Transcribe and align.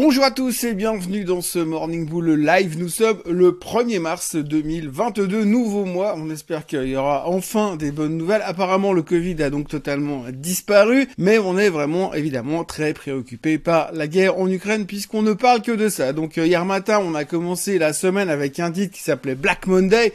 Bonjour 0.00 0.22
à 0.22 0.30
tous 0.30 0.62
et 0.62 0.74
bienvenue 0.74 1.24
dans 1.24 1.40
ce 1.40 1.58
Morning 1.58 2.06
Bull 2.06 2.30
Live. 2.30 2.78
Nous 2.78 2.88
sommes 2.88 3.20
le 3.28 3.50
1er 3.50 3.98
mars 3.98 4.36
2022, 4.36 5.42
nouveau 5.42 5.84
mois. 5.86 6.14
On 6.16 6.30
espère 6.30 6.66
qu'il 6.66 6.84
y 6.84 6.94
aura 6.94 7.26
enfin 7.26 7.74
des 7.74 7.90
bonnes 7.90 8.16
nouvelles. 8.16 8.44
Apparemment, 8.44 8.92
le 8.92 9.02
Covid 9.02 9.42
a 9.42 9.50
donc 9.50 9.66
totalement 9.66 10.22
disparu, 10.32 11.08
mais 11.18 11.40
on 11.40 11.58
est 11.58 11.68
vraiment 11.68 12.14
évidemment 12.14 12.62
très 12.62 12.94
préoccupé 12.94 13.58
par 13.58 13.90
la 13.92 14.06
guerre 14.06 14.38
en 14.38 14.48
Ukraine 14.48 14.86
puisqu'on 14.86 15.22
ne 15.22 15.32
parle 15.32 15.62
que 15.62 15.72
de 15.72 15.88
ça. 15.88 16.12
Donc 16.12 16.38
euh, 16.38 16.46
hier 16.46 16.64
matin, 16.64 17.00
on 17.02 17.16
a 17.16 17.24
commencé 17.24 17.76
la 17.80 17.92
semaine 17.92 18.30
avec 18.30 18.60
un 18.60 18.70
titre 18.70 18.94
qui 18.94 19.02
s'appelait 19.02 19.34
Black 19.34 19.66
Monday 19.66 20.12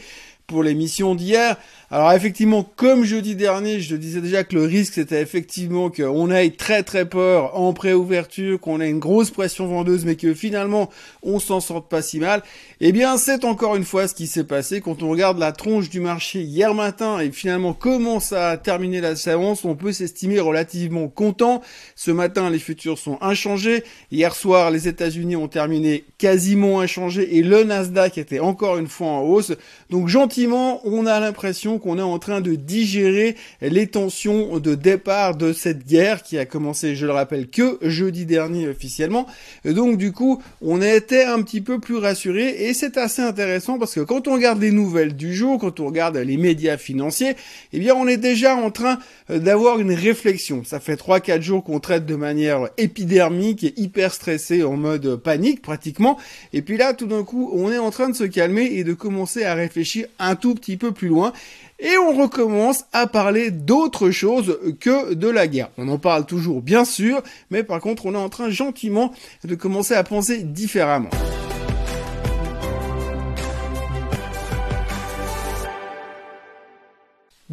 pour 0.47 0.63
l'émission 0.63 1.13
d'hier. 1.13 1.57
Alors 1.95 2.11
effectivement, 2.13 2.67
comme 2.75 3.03
jeudi 3.03 3.35
dernier, 3.35 3.79
je 3.79 3.95
disais 3.95 4.19
déjà 4.19 4.43
que 4.43 4.55
le 4.55 4.63
risque 4.63 4.95
c'était 4.95 5.21
effectivement 5.21 5.91
qu'on 5.91 6.31
ait 6.31 6.49
très 6.49 6.81
très 6.81 7.07
peur 7.07 7.55
en 7.55 7.71
préouverture, 7.71 8.59
qu'on 8.59 8.81
ait 8.81 8.89
une 8.89 8.97
grosse 8.97 9.29
pression 9.29 9.67
vendeuse, 9.67 10.03
mais 10.03 10.15
que 10.15 10.33
finalement 10.33 10.89
on 11.21 11.37
s'en 11.37 11.59
sorte 11.59 11.87
pas 11.87 12.01
si 12.01 12.17
mal. 12.17 12.41
Eh 12.79 12.91
bien, 12.93 13.17
c'est 13.17 13.45
encore 13.45 13.75
une 13.75 13.83
fois 13.83 14.07
ce 14.07 14.15
qui 14.15 14.25
s'est 14.25 14.43
passé 14.43 14.81
quand 14.81 15.03
on 15.03 15.09
regarde 15.09 15.37
la 15.37 15.51
tronche 15.51 15.91
du 15.91 15.99
marché 15.99 16.41
hier 16.41 16.73
matin 16.73 17.19
et 17.19 17.31
finalement 17.31 17.73
comment 17.73 18.19
ça 18.19 18.49
a 18.49 18.57
terminé 18.57 18.99
la 18.99 19.15
séance, 19.15 19.63
on 19.63 19.75
peut 19.75 19.91
s'estimer 19.91 20.39
relativement 20.39 21.09
content. 21.09 21.61
Ce 21.95 22.09
matin, 22.09 22.49
les 22.49 22.57
futurs 22.57 22.97
sont 22.97 23.19
inchangés. 23.21 23.83
Hier 24.11 24.33
soir, 24.33 24.71
les 24.71 24.87
États-Unis 24.87 25.35
ont 25.35 25.47
terminé 25.47 26.05
quasiment 26.17 26.79
inchangés 26.79 27.37
et 27.37 27.43
le 27.43 27.63
Nasdaq 27.63 28.17
était 28.17 28.39
encore 28.39 28.79
une 28.79 28.87
fois 28.87 29.09
en 29.09 29.21
hausse. 29.21 29.53
Donc 29.91 30.07
gentiment, 30.07 30.81
on 30.85 31.05
a 31.05 31.19
l'impression 31.19 31.77
qu'on 31.83 31.99
est 31.99 32.01
en 32.01 32.17
train 32.17 32.41
de 32.41 32.55
digérer 32.55 33.35
les 33.61 33.87
tensions 33.87 34.59
de 34.59 34.73
départ 34.73 35.35
de 35.35 35.53
cette 35.53 35.85
guerre 35.85 36.23
qui 36.23 36.37
a 36.37 36.45
commencé, 36.45 36.95
je 36.95 37.05
le 37.05 37.11
rappelle, 37.11 37.47
que 37.47 37.77
jeudi 37.81 38.25
dernier 38.25 38.67
officiellement. 38.67 39.27
donc 39.65 39.97
du 39.97 40.11
coup, 40.11 40.41
on 40.61 40.81
était 40.81 41.25
un 41.25 41.41
petit 41.41 41.61
peu 41.61 41.79
plus 41.79 41.97
rassuré 41.97 42.67
et 42.67 42.73
c'est 42.73 42.97
assez 42.97 43.21
intéressant 43.21 43.77
parce 43.77 43.93
que 43.93 43.99
quand 43.99 44.27
on 44.27 44.33
regarde 44.33 44.61
les 44.61 44.71
nouvelles 44.71 45.15
du 45.15 45.33
jour, 45.35 45.59
quand 45.59 45.79
on 45.79 45.87
regarde 45.87 46.17
les 46.17 46.37
médias 46.37 46.77
financiers, 46.77 47.35
eh 47.73 47.79
bien 47.79 47.93
on 47.95 48.07
est 48.07 48.17
déjà 48.17 48.55
en 48.55 48.71
train 48.71 48.97
d'avoir 49.29 49.79
une 49.79 49.93
réflexion. 49.93 50.63
Ça 50.63 50.79
fait 50.79 50.95
3-4 50.95 51.41
jours 51.41 51.63
qu'on 51.63 51.79
traite 51.79 52.05
de 52.05 52.15
manière 52.15 52.69
épidermique 52.77 53.63
et 53.63 53.73
hyper 53.77 54.13
stressé 54.13 54.63
en 54.63 54.77
mode 54.77 55.17
panique 55.17 55.61
pratiquement. 55.61 56.17
Et 56.53 56.61
puis 56.61 56.77
là, 56.77 56.93
tout 56.93 57.07
d'un 57.07 57.23
coup, 57.23 57.51
on 57.53 57.71
est 57.71 57.77
en 57.77 57.91
train 57.91 58.09
de 58.09 58.15
se 58.15 58.23
calmer 58.23 58.65
et 58.65 58.83
de 58.83 58.93
commencer 58.93 59.43
à 59.43 59.53
réfléchir 59.53 60.07
un 60.19 60.35
tout 60.35 60.55
petit 60.55 60.77
peu 60.77 60.91
plus 60.91 61.07
loin. 61.07 61.33
Et 61.79 61.97
on 61.97 62.15
recommence 62.15 62.85
à 62.93 63.07
parler 63.07 63.51
d'autre 63.51 64.11
chose 64.11 64.59
que 64.79 65.13
de 65.13 65.27
la 65.27 65.47
guerre. 65.47 65.69
On 65.77 65.87
en 65.89 65.97
parle 65.97 66.25
toujours 66.25 66.61
bien 66.61 66.85
sûr, 66.85 67.21
mais 67.49 67.63
par 67.63 67.81
contre 67.81 68.05
on 68.05 68.13
est 68.13 68.17
en 68.17 68.29
train 68.29 68.49
gentiment 68.49 69.13
de 69.43 69.55
commencer 69.55 69.93
à 69.93 70.03
penser 70.03 70.43
différemment. 70.43 71.09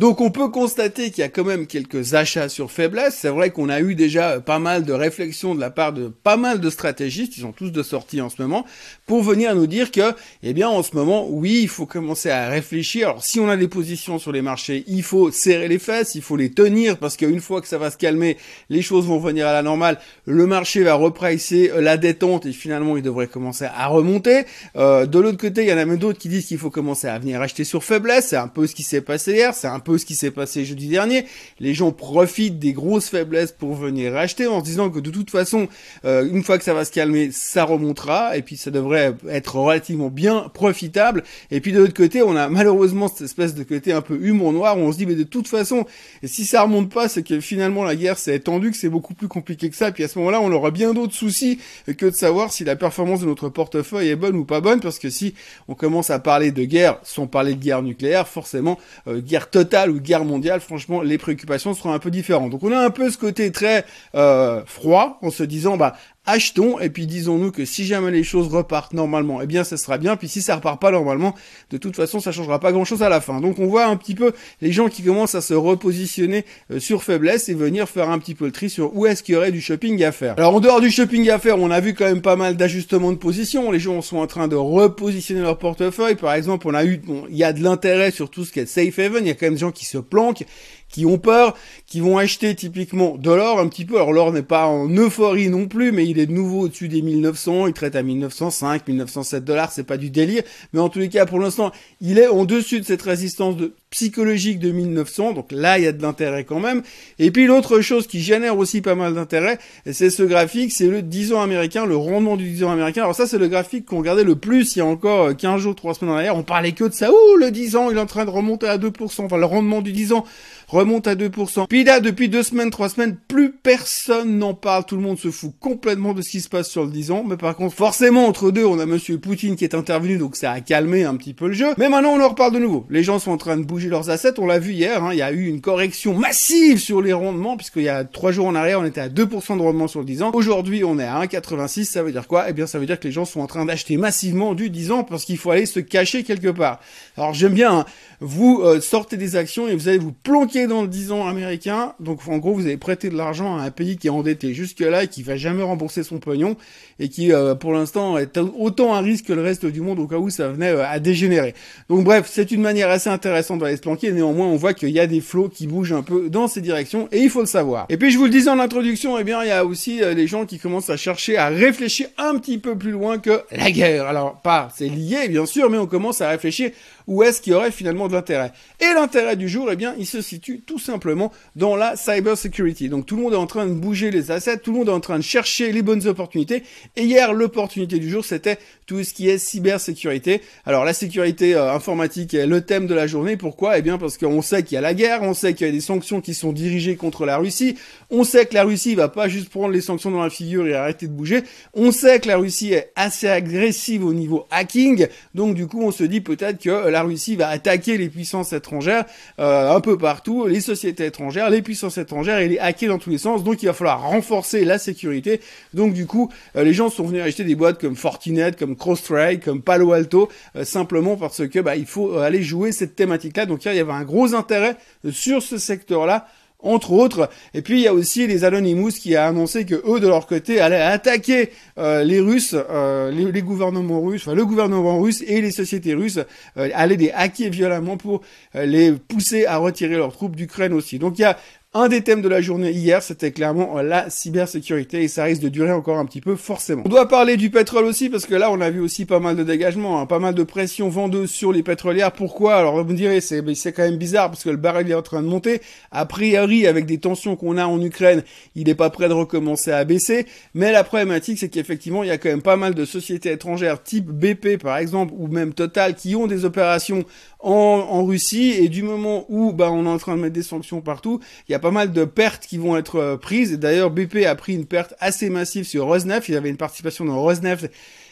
Donc 0.00 0.22
on 0.22 0.30
peut 0.30 0.48
constater 0.48 1.10
qu'il 1.10 1.20
y 1.20 1.26
a 1.26 1.28
quand 1.28 1.44
même 1.44 1.66
quelques 1.66 2.14
achats 2.14 2.48
sur 2.48 2.70
faiblesse. 2.70 3.18
C'est 3.20 3.28
vrai 3.28 3.50
qu'on 3.50 3.68
a 3.68 3.82
eu 3.82 3.94
déjà 3.94 4.40
pas 4.40 4.58
mal 4.58 4.86
de 4.86 4.94
réflexions 4.94 5.54
de 5.54 5.60
la 5.60 5.68
part 5.68 5.92
de 5.92 6.08
pas 6.08 6.38
mal 6.38 6.58
de 6.58 6.70
stratégistes, 6.70 7.36
ils 7.36 7.42
sont 7.42 7.52
tous 7.52 7.68
de 7.68 7.82
sortie 7.82 8.22
en 8.22 8.30
ce 8.30 8.40
moment, 8.40 8.64
pour 9.06 9.22
venir 9.22 9.54
nous 9.54 9.66
dire 9.66 9.90
que, 9.90 10.14
eh 10.42 10.54
bien 10.54 10.70
en 10.70 10.82
ce 10.82 10.96
moment, 10.96 11.28
oui, 11.28 11.58
il 11.60 11.68
faut 11.68 11.84
commencer 11.84 12.30
à 12.30 12.48
réfléchir. 12.48 13.10
Alors 13.10 13.22
si 13.22 13.40
on 13.40 13.50
a 13.50 13.58
des 13.58 13.68
positions 13.68 14.18
sur 14.18 14.32
les 14.32 14.40
marchés, 14.40 14.84
il 14.86 15.02
faut 15.02 15.30
serrer 15.30 15.68
les 15.68 15.78
fesses, 15.78 16.14
il 16.14 16.22
faut 16.22 16.36
les 16.36 16.50
tenir, 16.50 16.96
parce 16.96 17.18
qu'une 17.18 17.40
fois 17.40 17.60
que 17.60 17.68
ça 17.68 17.76
va 17.76 17.90
se 17.90 17.98
calmer, 17.98 18.38
les 18.70 18.80
choses 18.80 19.04
vont 19.04 19.18
venir 19.18 19.46
à 19.48 19.52
la 19.52 19.60
normale, 19.60 19.98
le 20.24 20.46
marché 20.46 20.82
va 20.82 20.94
repricer 20.94 21.72
la 21.78 21.98
détente 21.98 22.46
et 22.46 22.52
finalement 22.52 22.96
il 22.96 23.02
devrait 23.02 23.26
commencer 23.26 23.66
à 23.66 23.88
remonter. 23.88 24.46
Euh, 24.76 25.04
de 25.04 25.18
l'autre 25.18 25.36
côté, 25.36 25.64
il 25.64 25.68
y 25.68 25.72
en 25.74 25.76
a 25.76 25.84
même 25.84 25.98
d'autres 25.98 26.18
qui 26.18 26.30
disent 26.30 26.46
qu'il 26.46 26.56
faut 26.56 26.70
commencer 26.70 27.06
à 27.06 27.18
venir 27.18 27.42
acheter 27.42 27.64
sur 27.64 27.84
faiblesse. 27.84 28.28
C'est 28.28 28.36
un 28.36 28.48
peu 28.48 28.66
ce 28.66 28.74
qui 28.74 28.82
s'est 28.82 29.02
passé 29.02 29.32
hier, 29.32 29.52
c'est 29.52 29.66
un 29.66 29.78
peu 29.78 29.89
ce 29.98 30.06
qui 30.06 30.14
s'est 30.14 30.31
passé 30.31 30.64
jeudi 30.64 30.88
dernier. 30.88 31.26
Les 31.59 31.75
gens 31.75 31.92
profitent 31.92 32.59
des 32.59 32.72
grosses 32.72 33.09
faiblesses 33.09 33.53
pour 33.53 33.75
venir 33.75 34.16
acheter 34.16 34.47
en 34.47 34.60
se 34.60 34.64
disant 34.64 34.91
que 34.91 35.00
de 35.00 35.10
toute 35.10 35.31
façon, 35.31 35.69
euh, 36.04 36.28
une 36.31 36.42
fois 36.42 36.59
que 36.59 36.64
ça 36.64 36.75
va 36.75 36.84
se 36.84 36.92
calmer, 36.92 37.31
ça 37.32 37.64
remontera 37.64 38.37
et 38.37 38.42
puis 38.42 38.56
ça 38.56 38.70
devrait 38.70 39.14
être 39.28 39.56
relativement 39.56 40.09
bien 40.09 40.50
profitable. 40.53 41.25
Et 41.50 41.60
puis 41.60 41.72
de 41.72 41.78
l'autre 41.78 41.94
côté, 41.94 42.22
on 42.22 42.37
a 42.37 42.48
malheureusement 42.48 43.09
cette 43.09 43.22
espèce 43.22 43.54
de 43.54 43.62
côté 43.62 43.92
un 43.92 44.03
peu 44.03 44.19
humour 44.20 44.53
noir 44.53 44.78
où 44.78 44.82
on 44.82 44.92
se 44.92 44.98
dit 44.98 45.06
mais 45.06 45.14
de 45.14 45.25
toute 45.25 45.48
façon, 45.48 45.87
si 46.25 46.44
ça 46.44 46.62
remonte 46.62 46.93
pas, 46.93 47.09
c'est 47.09 47.22
que 47.22 47.41
finalement 47.41 47.84
la 47.84 47.97
guerre 47.97 48.19
s'est 48.19 48.37
étendue, 48.37 48.70
que 48.70 48.76
c'est 48.76 48.88
beaucoup 48.88 49.14
plus 49.14 49.28
compliqué 49.28 49.70
que 49.70 49.76
ça. 49.76 49.88
Et 49.88 49.93
puis 49.93 50.04
à 50.04 50.09
ce 50.09 50.19
moment-là, 50.19 50.41
on 50.41 50.53
aura 50.53 50.70
bien 50.70 50.93
d'autres 50.93 51.14
soucis 51.14 51.59
que 51.97 52.06
de 52.06 52.14
savoir 52.14 52.53
si 52.53 52.64
la 52.64 52.76
performance 52.76 53.20
de 53.20 53.26
notre 53.26 53.48
portefeuille 53.48 54.09
est 54.09 54.16
bonne 54.16 54.37
ou 54.37 54.44
pas 54.44 54.60
bonne, 54.60 54.81
parce 54.81 54.98
que 54.98 55.10
si 55.10 55.34
on 55.69 55.75
commence 55.75 56.10
à 56.10 56.19
parler 56.19 56.53
de 56.53 56.64
guerre 56.64 56.98
sans 57.03 57.26
parler 57.26 57.54
de 57.54 57.62
guerre 57.62 57.82
nucléaire, 57.82 58.28
forcément 58.28 58.78
euh, 59.06 59.20
guerre 59.20 59.50
totale 59.50 59.79
ou 59.88 60.00
guerre 60.00 60.24
mondiale, 60.24 60.60
franchement, 60.60 61.00
les 61.00 61.16
préoccupations 61.16 61.72
seront 61.74 61.92
un 61.92 61.98
peu 61.98 62.10
différentes. 62.10 62.50
Donc 62.50 62.62
on 62.62 62.72
a 62.72 62.78
un 62.78 62.91
peu 62.91 63.10
ce 63.10 63.16
côté 63.16 63.50
très 63.52 63.84
euh, 64.14 64.62
froid 64.66 65.18
en 65.22 65.30
se 65.30 65.42
disant, 65.42 65.76
bah 65.76 65.94
achetons 66.26 66.78
et 66.78 66.91
puis 66.91 67.06
disons-nous 67.06 67.50
que 67.50 67.64
si 67.64 67.84
jamais 67.84 68.10
les 68.10 68.22
choses 68.22 68.48
repartent 68.48 68.92
normalement, 68.92 69.41
eh 69.41 69.47
bien 69.47 69.64
ça 69.64 69.76
sera 69.76 69.98
bien. 69.98 70.16
Puis 70.16 70.28
si 70.28 70.42
ça 70.42 70.56
repart 70.56 70.81
pas 70.81 70.91
normalement, 70.91 71.34
de 71.70 71.76
toute 71.76 71.97
façon 71.97 72.20
ça 72.20 72.31
changera 72.31 72.60
pas 72.60 72.72
grand-chose 72.72 73.03
à 73.03 73.08
la 73.08 73.20
fin. 73.20 73.41
Donc 73.41 73.58
on 73.58 73.66
voit 73.66 73.86
un 73.86 73.97
petit 73.97 74.14
peu 74.14 74.32
les 74.60 74.70
gens 74.72 74.88
qui 74.88 75.03
commencent 75.03 75.34
à 75.34 75.41
se 75.41 75.54
repositionner 75.54 76.44
euh, 76.70 76.78
sur 76.78 77.03
faiblesse 77.03 77.48
et 77.48 77.54
venir 77.54 77.88
faire 77.88 78.10
un 78.10 78.19
petit 78.19 78.34
peu 78.34 78.47
le 78.47 78.53
tri 78.53 78.69
sur 78.69 78.94
où 78.97 79.06
est-ce 79.06 79.22
qu'il 79.22 79.34
y 79.34 79.38
aurait 79.38 79.53
du 79.53 79.60
shopping 79.60 80.03
à 80.04 80.12
faire. 80.12 80.34
Alors 80.36 80.54
en 80.54 80.60
dehors 80.60 80.81
du 80.81 80.91
shopping 80.91 81.28
à 81.31 81.38
faire, 81.38 81.58
on 81.58 81.70
a 81.70 81.81
vu 81.81 81.94
quand 81.94 82.04
même 82.06 82.22
pas 82.22 82.37
mal 82.37 82.56
d'ajustements 82.56 83.12
de 83.12 83.16
position. 83.16 83.70
Les 83.70 83.81
gens 83.81 84.02
sont 84.02 84.19
en 84.19 84.26
train 84.26 84.48
de 84.48 84.56
repositionner 84.56 85.41
leur 85.41 85.58
portefeuille. 85.58 86.16
Par 86.16 86.34
exemple, 86.34 86.69
on 86.69 86.75
a 86.75 86.84
eu, 86.84 86.98
bon, 86.98 87.25
il 87.31 87.37
y 87.37 87.44
a 87.44 87.52
de 87.52 87.62
l'intérêt 87.62 88.10
sur 88.10 88.31
tout 88.31 88.44
ce 88.44 88.52
qui 88.52 88.60
est 88.60 88.66
safe 88.66 88.98
haven. 88.98 89.25
Il 89.25 89.28
y 89.28 89.31
a 89.31 89.34
quand 89.34 89.47
même 89.47 89.54
des 89.54 89.60
gens 89.60 89.72
qui 89.72 89.87
se 89.87 89.98
planquent 89.98 90.44
qui 90.90 91.06
ont 91.06 91.18
peur, 91.18 91.56
qui 91.86 92.00
vont 92.00 92.18
acheter 92.18 92.54
typiquement 92.54 93.16
de 93.16 93.30
l'or 93.30 93.58
un 93.58 93.68
petit 93.68 93.84
peu. 93.84 93.96
Alors 93.96 94.12
l'or 94.12 94.32
n'est 94.32 94.42
pas 94.42 94.66
en 94.66 94.88
euphorie 94.90 95.48
non 95.48 95.66
plus, 95.66 95.92
mais 95.92 96.06
il 96.06 96.18
est 96.18 96.26
de 96.26 96.32
nouveau 96.32 96.62
au-dessus 96.62 96.88
des 96.88 97.02
1900, 97.02 97.68
il 97.68 97.72
traite 97.72 97.96
à 97.96 98.02
1905, 98.02 98.86
1907 98.86 99.44
dollars, 99.44 99.72
c'est 99.72 99.84
pas 99.84 99.96
du 99.96 100.10
délire. 100.10 100.42
Mais 100.72 100.80
en 100.80 100.88
tous 100.88 100.98
les 100.98 101.08
cas, 101.08 101.26
pour 101.26 101.38
l'instant, 101.38 101.72
il 102.00 102.18
est 102.18 102.28
en 102.28 102.44
dessus 102.44 102.80
de 102.80 102.84
cette 102.84 103.02
résistance 103.02 103.56
de, 103.56 103.74
psychologique 103.90 104.58
de 104.58 104.70
1900, 104.70 105.32
donc 105.32 105.52
là 105.52 105.78
il 105.78 105.84
y 105.84 105.86
a 105.86 105.92
de 105.92 106.02
l'intérêt 106.02 106.44
quand 106.44 106.60
même. 106.60 106.82
Et 107.18 107.30
puis 107.30 107.46
l'autre 107.46 107.80
chose 107.80 108.06
qui 108.06 108.20
génère 108.20 108.56
aussi 108.56 108.80
pas 108.80 108.94
mal 108.94 109.14
d'intérêt, 109.14 109.58
c'est 109.90 110.10
ce 110.10 110.22
graphique, 110.22 110.72
c'est 110.72 110.86
le 110.86 111.02
10 111.02 111.32
ans 111.32 111.42
américain, 111.42 111.86
le 111.86 111.96
rendement 111.96 112.36
du 112.36 112.48
10 112.50 112.64
ans 112.64 112.70
américain. 112.70 113.02
Alors 113.02 113.14
ça 113.14 113.26
c'est 113.26 113.38
le 113.38 113.48
graphique 113.48 113.86
qu'on 113.86 113.98
regardait 113.98 114.24
le 114.24 114.36
plus 114.36 114.76
il 114.76 114.78
y 114.78 114.82
a 114.82 114.86
encore 114.86 115.36
15 115.36 115.60
jours, 115.60 115.74
3 115.74 115.94
semaines 115.94 116.14
en 116.14 116.16
arrière, 116.16 116.36
on 116.36 116.42
parlait 116.42 116.72
que 116.72 116.84
de 116.84 116.92
ça. 116.92 117.10
Ouh, 117.10 117.36
le 117.36 117.50
10 117.50 117.76
ans, 117.76 117.90
il 117.90 117.96
est 117.96 118.00
en 118.00 118.06
train 118.06 118.24
de 118.24 118.30
remonter 118.30 118.66
à 118.66 118.78
2%, 118.78 119.24
enfin 119.24 119.36
le 119.36 119.46
rendement 119.46 119.82
du 119.82 119.92
10 119.92 120.12
ans 120.12 120.24
remonte 120.70 121.06
à 121.06 121.14
2%. 121.14 121.66
Puis 121.68 121.84
là, 121.84 122.00
depuis 122.00 122.28
deux 122.28 122.42
semaines, 122.42 122.70
trois 122.70 122.88
semaines, 122.88 123.16
plus 123.28 123.52
personne 123.52 124.38
n'en 124.38 124.54
parle. 124.54 124.84
Tout 124.84 124.96
le 124.96 125.02
monde 125.02 125.18
se 125.18 125.30
fout 125.30 125.52
complètement 125.58 126.14
de 126.14 126.22
ce 126.22 126.30
qui 126.30 126.40
se 126.40 126.48
passe 126.48 126.68
sur 126.68 126.84
le 126.84 126.90
10 126.90 127.10
ans. 127.10 127.24
Mais 127.26 127.36
par 127.36 127.56
contre, 127.56 127.74
forcément, 127.74 128.26
entre 128.26 128.50
deux, 128.50 128.64
on 128.64 128.78
a 128.78 128.86
monsieur 128.86 129.18
Poutine 129.18 129.56
qui 129.56 129.64
est 129.64 129.74
intervenu, 129.74 130.16
donc 130.16 130.36
ça 130.36 130.52
a 130.52 130.60
calmé 130.60 131.04
un 131.04 131.16
petit 131.16 131.34
peu 131.34 131.48
le 131.48 131.54
jeu. 131.54 131.74
Mais 131.76 131.88
maintenant, 131.88 132.10
on 132.10 132.20
en 132.20 132.28
reparle 132.28 132.52
de 132.52 132.58
nouveau. 132.58 132.86
Les 132.90 133.02
gens 133.02 133.18
sont 133.18 133.32
en 133.32 133.36
train 133.36 133.56
de 133.56 133.64
bouger 133.64 133.79
leurs 133.88 134.10
assets. 134.10 134.38
On 134.38 134.46
l'a 134.46 134.58
vu 134.58 134.72
hier, 134.72 135.02
hein. 135.02 135.10
il 135.12 135.18
y 135.18 135.22
a 135.22 135.32
eu 135.32 135.46
une 135.46 135.60
correction 135.60 136.14
massive 136.14 136.78
sur 136.78 137.00
les 137.00 137.12
rendements, 137.12 137.56
puisqu'il 137.56 137.82
y 137.82 137.88
a 137.88 138.04
trois 138.04 138.32
jours 138.32 138.46
en 138.46 138.54
arrière, 138.54 138.80
on 138.80 138.84
était 138.84 139.00
à 139.00 139.08
2% 139.08 139.56
de 139.56 139.62
rendement 139.62 139.88
sur 139.88 140.00
le 140.00 140.06
10 140.06 140.22
ans. 140.22 140.30
Aujourd'hui, 140.34 140.84
on 140.84 140.98
est 140.98 141.04
à 141.04 141.20
1,86. 141.22 141.84
Ça 141.84 142.02
veut 142.02 142.12
dire 142.12 142.26
quoi? 142.26 142.46
Eh 142.48 142.52
bien, 142.52 142.66
ça 142.66 142.78
veut 142.78 142.86
dire 142.86 142.98
que 142.98 143.06
les 143.06 143.12
gens 143.12 143.24
sont 143.24 143.40
en 143.40 143.46
train 143.46 143.64
d'acheter 143.64 143.96
massivement 143.96 144.54
du 144.54 144.70
10 144.70 144.90
ans 144.92 145.04
parce 145.04 145.24
qu'il 145.24 145.38
faut 145.38 145.50
aller 145.50 145.66
se 145.66 145.80
cacher 145.80 146.22
quelque 146.22 146.48
part. 146.48 146.80
Alors, 147.16 147.34
j'aime 147.34 147.54
bien, 147.54 147.80
hein. 147.80 147.84
vous 148.20 148.60
euh, 148.62 148.80
sortez 148.80 149.16
des 149.16 149.36
actions 149.36 149.69
et 149.69 149.74
vous 149.74 149.88
allez 149.88 149.98
vous 149.98 150.12
planquer 150.12 150.66
dans 150.66 150.82
le 150.82 150.88
10 150.88 151.12
ans 151.12 151.26
américain. 151.26 151.94
Donc 152.00 152.20
en 152.28 152.38
gros, 152.38 152.54
vous 152.54 152.66
avez 152.66 152.76
prêté 152.76 153.08
de 153.08 153.16
l'argent 153.16 153.56
à 153.56 153.62
un 153.62 153.70
pays 153.70 153.96
qui 153.96 154.06
est 154.08 154.10
endetté 154.10 154.54
jusque-là 154.54 155.04
et 155.04 155.08
qui 155.08 155.22
va 155.22 155.36
jamais 155.36 155.62
rembourser 155.62 156.02
son 156.02 156.19
pognon 156.19 156.56
et 156.98 157.08
qui 157.08 157.32
euh, 157.32 157.54
pour 157.54 157.72
l'instant 157.72 158.19
est 158.19 158.38
autant 158.38 158.94
un 158.94 159.00
risque 159.00 159.26
que 159.26 159.32
le 159.32 159.43
reste 159.43 159.66
du 159.66 159.81
monde 159.81 159.99
au 159.99 160.06
cas 160.06 160.16
où 160.16 160.31
ça 160.31 160.49
venait 160.49 160.70
euh, 160.70 160.87
à 160.87 160.99
dégénérer. 160.99 161.55
Donc 161.88 162.05
bref, 162.05 162.28
c'est 162.31 162.50
une 162.50 162.60
manière 162.60 162.90
assez 162.90 163.10
intéressante 163.10 163.60
planquer. 163.78 164.12
Néanmoins, 164.12 164.46
on 164.46 164.56
voit 164.56 164.75
qu'il 164.75 164.90
y 164.90 165.00
a 165.00 165.06
des 165.06 165.20
flots 165.20 165.49
qui 165.49 165.67
bougent 165.67 165.93
un 165.93 166.02
peu 166.02 166.28
dans 166.28 166.49
ces 166.49 166.61
directions 166.61 167.08
et 167.12 167.20
il 167.20 167.31
faut 167.31 167.40
le 167.40 167.46
savoir. 167.46 167.87
Et 167.88 167.96
puis 167.96 168.11
je 168.11 168.19
vous 168.19 168.25
le 168.25 168.31
disais 168.31 168.50
en 168.50 168.58
introduction, 168.58 169.19
eh 169.19 169.25
bien 169.25 169.43
il 169.43 169.49
y 169.49 169.52
a 169.52 169.64
aussi 169.64 170.02
euh, 170.02 170.14
les 170.14 170.26
gens 170.26 170.46
qui 170.46 170.58
commencent 170.58 170.90
à 170.90 170.96
chercher 170.96 171.37
à 171.37 171.49
réfléchir 171.49 172.08
un 172.19 172.38
petit 172.38 172.58
peu 172.58 172.76
plus 172.76 172.90
loin 172.90 173.19
que 173.19 173.43
la 173.52 173.70
guerre. 173.70 174.06
Alors 174.06 174.40
pas, 174.40 174.69
c'est 174.75 174.88
lié 174.88 175.28
bien 175.28 175.46
sûr, 175.46 175.70
mais 175.70 175.78
on 175.78 175.87
commence 175.87 176.20
à 176.20 176.28
réfléchir 176.28 176.70
où 177.10 177.24
est-ce 177.24 177.42
qu'il 177.42 177.52
y 177.52 177.56
aurait 177.56 177.72
finalement 177.72 178.06
de 178.06 178.12
l'intérêt. 178.12 178.52
Et 178.78 178.94
l'intérêt 178.94 179.34
du 179.34 179.48
jour, 179.48 179.68
eh 179.72 179.74
bien, 179.74 179.96
il 179.98 180.06
se 180.06 180.22
situe 180.22 180.60
tout 180.60 180.78
simplement 180.78 181.32
dans 181.56 181.74
la 181.74 181.96
cyber 181.96 182.38
security. 182.38 182.88
Donc 182.88 183.04
tout 183.04 183.16
le 183.16 183.22
monde 183.22 183.32
est 183.32 183.36
en 183.36 183.48
train 183.48 183.66
de 183.66 183.72
bouger 183.72 184.12
les 184.12 184.30
assets, 184.30 184.58
tout 184.58 184.70
le 184.70 184.78
monde 184.78 184.88
est 184.88 184.92
en 184.92 185.00
train 185.00 185.18
de 185.18 185.24
chercher 185.24 185.72
les 185.72 185.82
bonnes 185.82 186.06
opportunités. 186.06 186.62
Et 186.94 187.02
hier, 187.02 187.32
l'opportunité 187.32 187.98
du 187.98 188.08
jour, 188.08 188.24
c'était 188.24 188.58
tout 188.86 189.02
ce 189.02 189.12
qui 189.12 189.28
est 189.28 189.38
cybersécurité. 189.38 190.40
Alors 190.66 190.84
la 190.84 190.92
sécurité 190.92 191.54
euh, 191.54 191.72
informatique 191.72 192.34
est 192.34 192.46
le 192.46 192.60
thème 192.60 192.86
de 192.86 192.94
la 192.94 193.08
journée. 193.08 193.36
Pourquoi? 193.36 193.78
Eh 193.78 193.82
bien 193.82 193.98
parce 193.98 194.16
qu'on 194.16 194.42
sait 194.42 194.62
qu'il 194.62 194.76
y 194.76 194.78
a 194.78 194.80
la 194.80 194.94
guerre, 194.94 195.22
on 195.22 195.34
sait 195.34 195.54
qu'il 195.54 195.66
y 195.66 195.70
a 195.70 195.72
des 195.72 195.80
sanctions 195.80 196.20
qui 196.20 196.34
sont 196.34 196.52
dirigées 196.52 196.96
contre 196.96 197.24
la 197.24 197.38
Russie, 197.38 197.76
on 198.10 198.24
sait 198.24 198.46
que 198.46 198.54
la 198.54 198.64
Russie 198.64 198.94
va 198.94 199.08
pas 199.08 199.28
juste 199.28 199.48
prendre 199.48 199.70
les 199.70 199.80
sanctions 199.80 200.10
dans 200.10 200.22
la 200.22 200.30
figure 200.30 200.66
et 200.66 200.74
arrêter 200.74 201.06
de 201.06 201.12
bouger, 201.12 201.42
on 201.72 201.92
sait 201.92 202.18
que 202.18 202.28
la 202.28 202.36
Russie 202.36 202.72
est 202.72 202.90
assez 202.96 203.28
agressive 203.28 204.04
au 204.04 204.12
niveau 204.12 204.46
hacking, 204.50 205.06
donc 205.34 205.54
du 205.54 205.66
coup 205.68 205.82
on 205.82 205.92
se 205.92 206.02
dit 206.02 206.20
peut-être 206.20 206.60
que 206.60 206.88
la 206.88 207.00
Russie 207.02 207.37
va 207.37 207.49
attaquer 207.49 207.99
les 207.99 208.08
puissances 208.08 208.52
étrangères 208.52 209.05
euh, 209.38 209.75
un 209.75 209.81
peu 209.81 209.99
partout, 209.99 210.47
les 210.47 210.61
sociétés 210.61 211.06
étrangères, 211.06 211.50
les 211.50 211.62
puissances 211.62 211.99
étrangères 211.99 212.38
et 212.38 212.49
les 212.49 212.58
hacker 212.58 212.88
dans 212.88 212.99
tous 212.99 213.11
les 213.11 213.19
sens, 213.19 213.44
donc 213.44 213.62
il 213.62 213.67
va 213.67 213.73
falloir 213.73 214.02
renforcer 214.02 214.64
la 214.64 214.79
sécurité, 214.79 215.41
donc 215.75 215.93
du 215.93 216.06
coup 216.06 216.31
euh, 216.56 216.64
les 216.64 216.73
gens 216.73 216.91
sont 216.91 217.05
venus 217.05 217.23
acheter 217.23 217.44
des 217.44 217.55
boîtes 217.55 217.81
comme 217.81 217.97
Fortinet, 217.97 218.52
comme 218.52 218.76
CrowdStrike, 218.76 219.44
comme 219.44 219.62
Palo 219.62 219.93
Alto, 219.93 220.29
euh, 220.56 220.64
simplement 220.64 221.17
parce 221.17 221.47
que 221.49 221.58
bah, 221.61 221.76
il 221.76 221.87
faut 221.87 222.19
aller 222.19 222.43
jouer 222.43 222.73
cette 222.73 222.97
thématique-là, 222.97 223.46
donc 223.46 223.64
il 223.64 223.75
y 223.75 223.79
avait 223.79 223.93
un 223.93 224.05
gros 224.05 224.35
intérêt 224.35 224.76
sur 225.11 225.43
ce 225.43 225.58
secteur-là 225.58 226.26
entre 226.62 226.92
autres. 226.92 227.30
Et 227.54 227.62
puis 227.62 227.78
il 227.78 227.82
y 227.82 227.88
a 227.88 227.94
aussi 227.94 228.26
les 228.26 228.44
Anonymous 228.44 228.90
qui 228.90 229.16
a 229.16 229.26
annoncé 229.26 229.64
que 229.64 229.74
eux 229.86 230.00
de 230.00 230.08
leur 230.08 230.26
côté 230.26 230.60
allaient 230.60 230.80
attaquer 230.80 231.50
euh, 231.78 232.04
les 232.04 232.20
Russes, 232.20 232.54
euh, 232.54 233.10
les, 233.10 233.42
gouvernements 233.42 234.02
russes, 234.02 234.22
enfin 234.22 234.34
le 234.34 234.44
gouvernement 234.44 235.00
russe 235.00 235.22
et 235.26 235.40
les 235.40 235.50
sociétés 235.50 235.94
russes 235.94 236.20
euh, 236.56 236.68
allaient 236.74 236.96
les 236.96 237.10
hacker 237.10 237.50
violemment 237.50 237.96
pour 237.96 238.20
les 238.54 238.92
pousser 238.92 239.46
à 239.46 239.56
retirer 239.58 239.96
leurs 239.96 240.12
troupes 240.12 240.36
d'Ukraine 240.36 240.72
aussi. 240.72 240.98
Donc 240.98 241.18
il 241.18 241.22
y 241.22 241.24
a 241.24 241.36
un 241.72 241.87
des 241.87 242.02
thèmes 242.02 242.20
de 242.20 242.28
la 242.28 242.40
journée 242.40 242.72
hier, 242.72 243.00
c'était 243.00 243.31
clairement 243.31 243.78
euh, 243.78 243.82
la 243.82 244.11
cybersécurité 244.11 245.05
et 245.05 245.08
ça 245.08 245.22
risque 245.22 245.40
de 245.40 245.49
durer 245.49 245.70
encore 245.70 245.99
un 245.99 246.05
petit 246.05 246.20
peu 246.20 246.34
forcément. 246.34 246.82
On 246.84 246.88
doit 246.88 247.06
parler 247.06 247.37
du 247.37 247.49
pétrole 247.49 247.84
aussi 247.84 248.08
parce 248.08 248.26
que 248.26 248.34
là 248.34 248.50
on 248.50 248.61
a 248.61 248.70
vu 248.70 248.81
aussi 248.81 249.05
pas 249.05 249.20
mal 249.20 249.37
de 249.37 249.44
dégagements, 249.44 250.00
hein, 250.00 250.06
pas 250.06 250.19
mal 250.19 250.34
de 250.34 250.43
pression 250.43 250.88
vendeuse 250.88 251.31
sur 251.31 251.52
les 251.52 251.62
pétrolières. 251.62 252.11
Pourquoi? 252.11 252.56
Alors 252.56 252.82
vous 252.82 252.90
me 252.90 252.96
direz 252.96 253.20
c'est 253.20 253.40
c'est 253.55 253.72
quand 253.72 253.84
même 253.84 253.99
bizarre 253.99 254.31
parce 254.31 254.43
que 254.43 254.50
le 254.50 254.56
baril 254.56 254.90
est 254.90 254.94
en 254.94 255.02
train 255.02 255.22
de 255.22 255.28
monter. 255.28 255.61
A 255.93 256.06
priori 256.06 256.67
avec 256.67 256.87
des 256.87 256.99
tensions 256.99 257.37
qu'on 257.37 257.56
a 257.56 257.67
en 257.67 257.81
Ukraine, 257.81 258.25
il 258.56 258.67
n'est 258.67 258.75
pas 258.75 258.90
prêt 258.90 259.08
de 259.08 259.14
recommencer 259.14 259.70
à 259.70 259.84
baisser. 259.84 260.26
Mais 260.55 260.72
la 260.72 260.82
problématique 260.82 261.38
c'est 261.38 261.50
qu'effectivement 261.50 262.02
il 262.02 262.08
y 262.08 262.12
a 262.12 262.19
quand 262.19 262.31
même 262.31 262.43
pas 262.43 262.56
mal 262.56 262.75
de 262.75 262.84
sociétés 262.84 263.31
étrangères 263.31 263.81
type 263.81 264.06
BP 264.06 264.61
par 264.61 264.76
exemple 264.76 265.14
ou 265.17 265.28
même 265.28 265.55
Total 265.55 265.94
qui 265.94 266.17
ont 266.17 266.26
des 266.26 266.44
opérations 266.44 267.05
en, 267.42 267.52
en 267.52 268.04
Russie 268.04 268.50
et 268.50 268.69
du 268.69 268.82
moment 268.82 269.25
où 269.28 269.52
bah 269.52 269.70
on 269.70 269.87
est 269.87 269.88
en 269.88 269.98
train 269.98 270.16
de 270.16 270.20
mettre 270.20 270.34
des 270.34 270.42
sanctions 270.42 270.81
partout, 270.81 271.20
il 271.48 271.52
y 271.52 271.54
a 271.54 271.58
pas 271.58 271.70
mal 271.70 271.92
de 271.92 272.04
pertes 272.04 272.46
qui 272.46 272.58
vont 272.58 272.76
être 272.76 272.96
euh, 272.96 273.16
prises. 273.16 273.58
D'ailleurs, 273.58 273.90
BP 273.90 274.26
a 274.26 274.34
pris 274.34 274.54
une 274.54 274.66
perte 274.66 274.94
assez 275.00 275.31
massive 275.31 275.64
sur 275.64 275.87
Rosneft. 275.87 276.28
Il 276.28 276.37
avait 276.37 276.50
une 276.50 276.56
participation 276.56 277.04
dans 277.04 277.20
Rosneft 277.20 277.70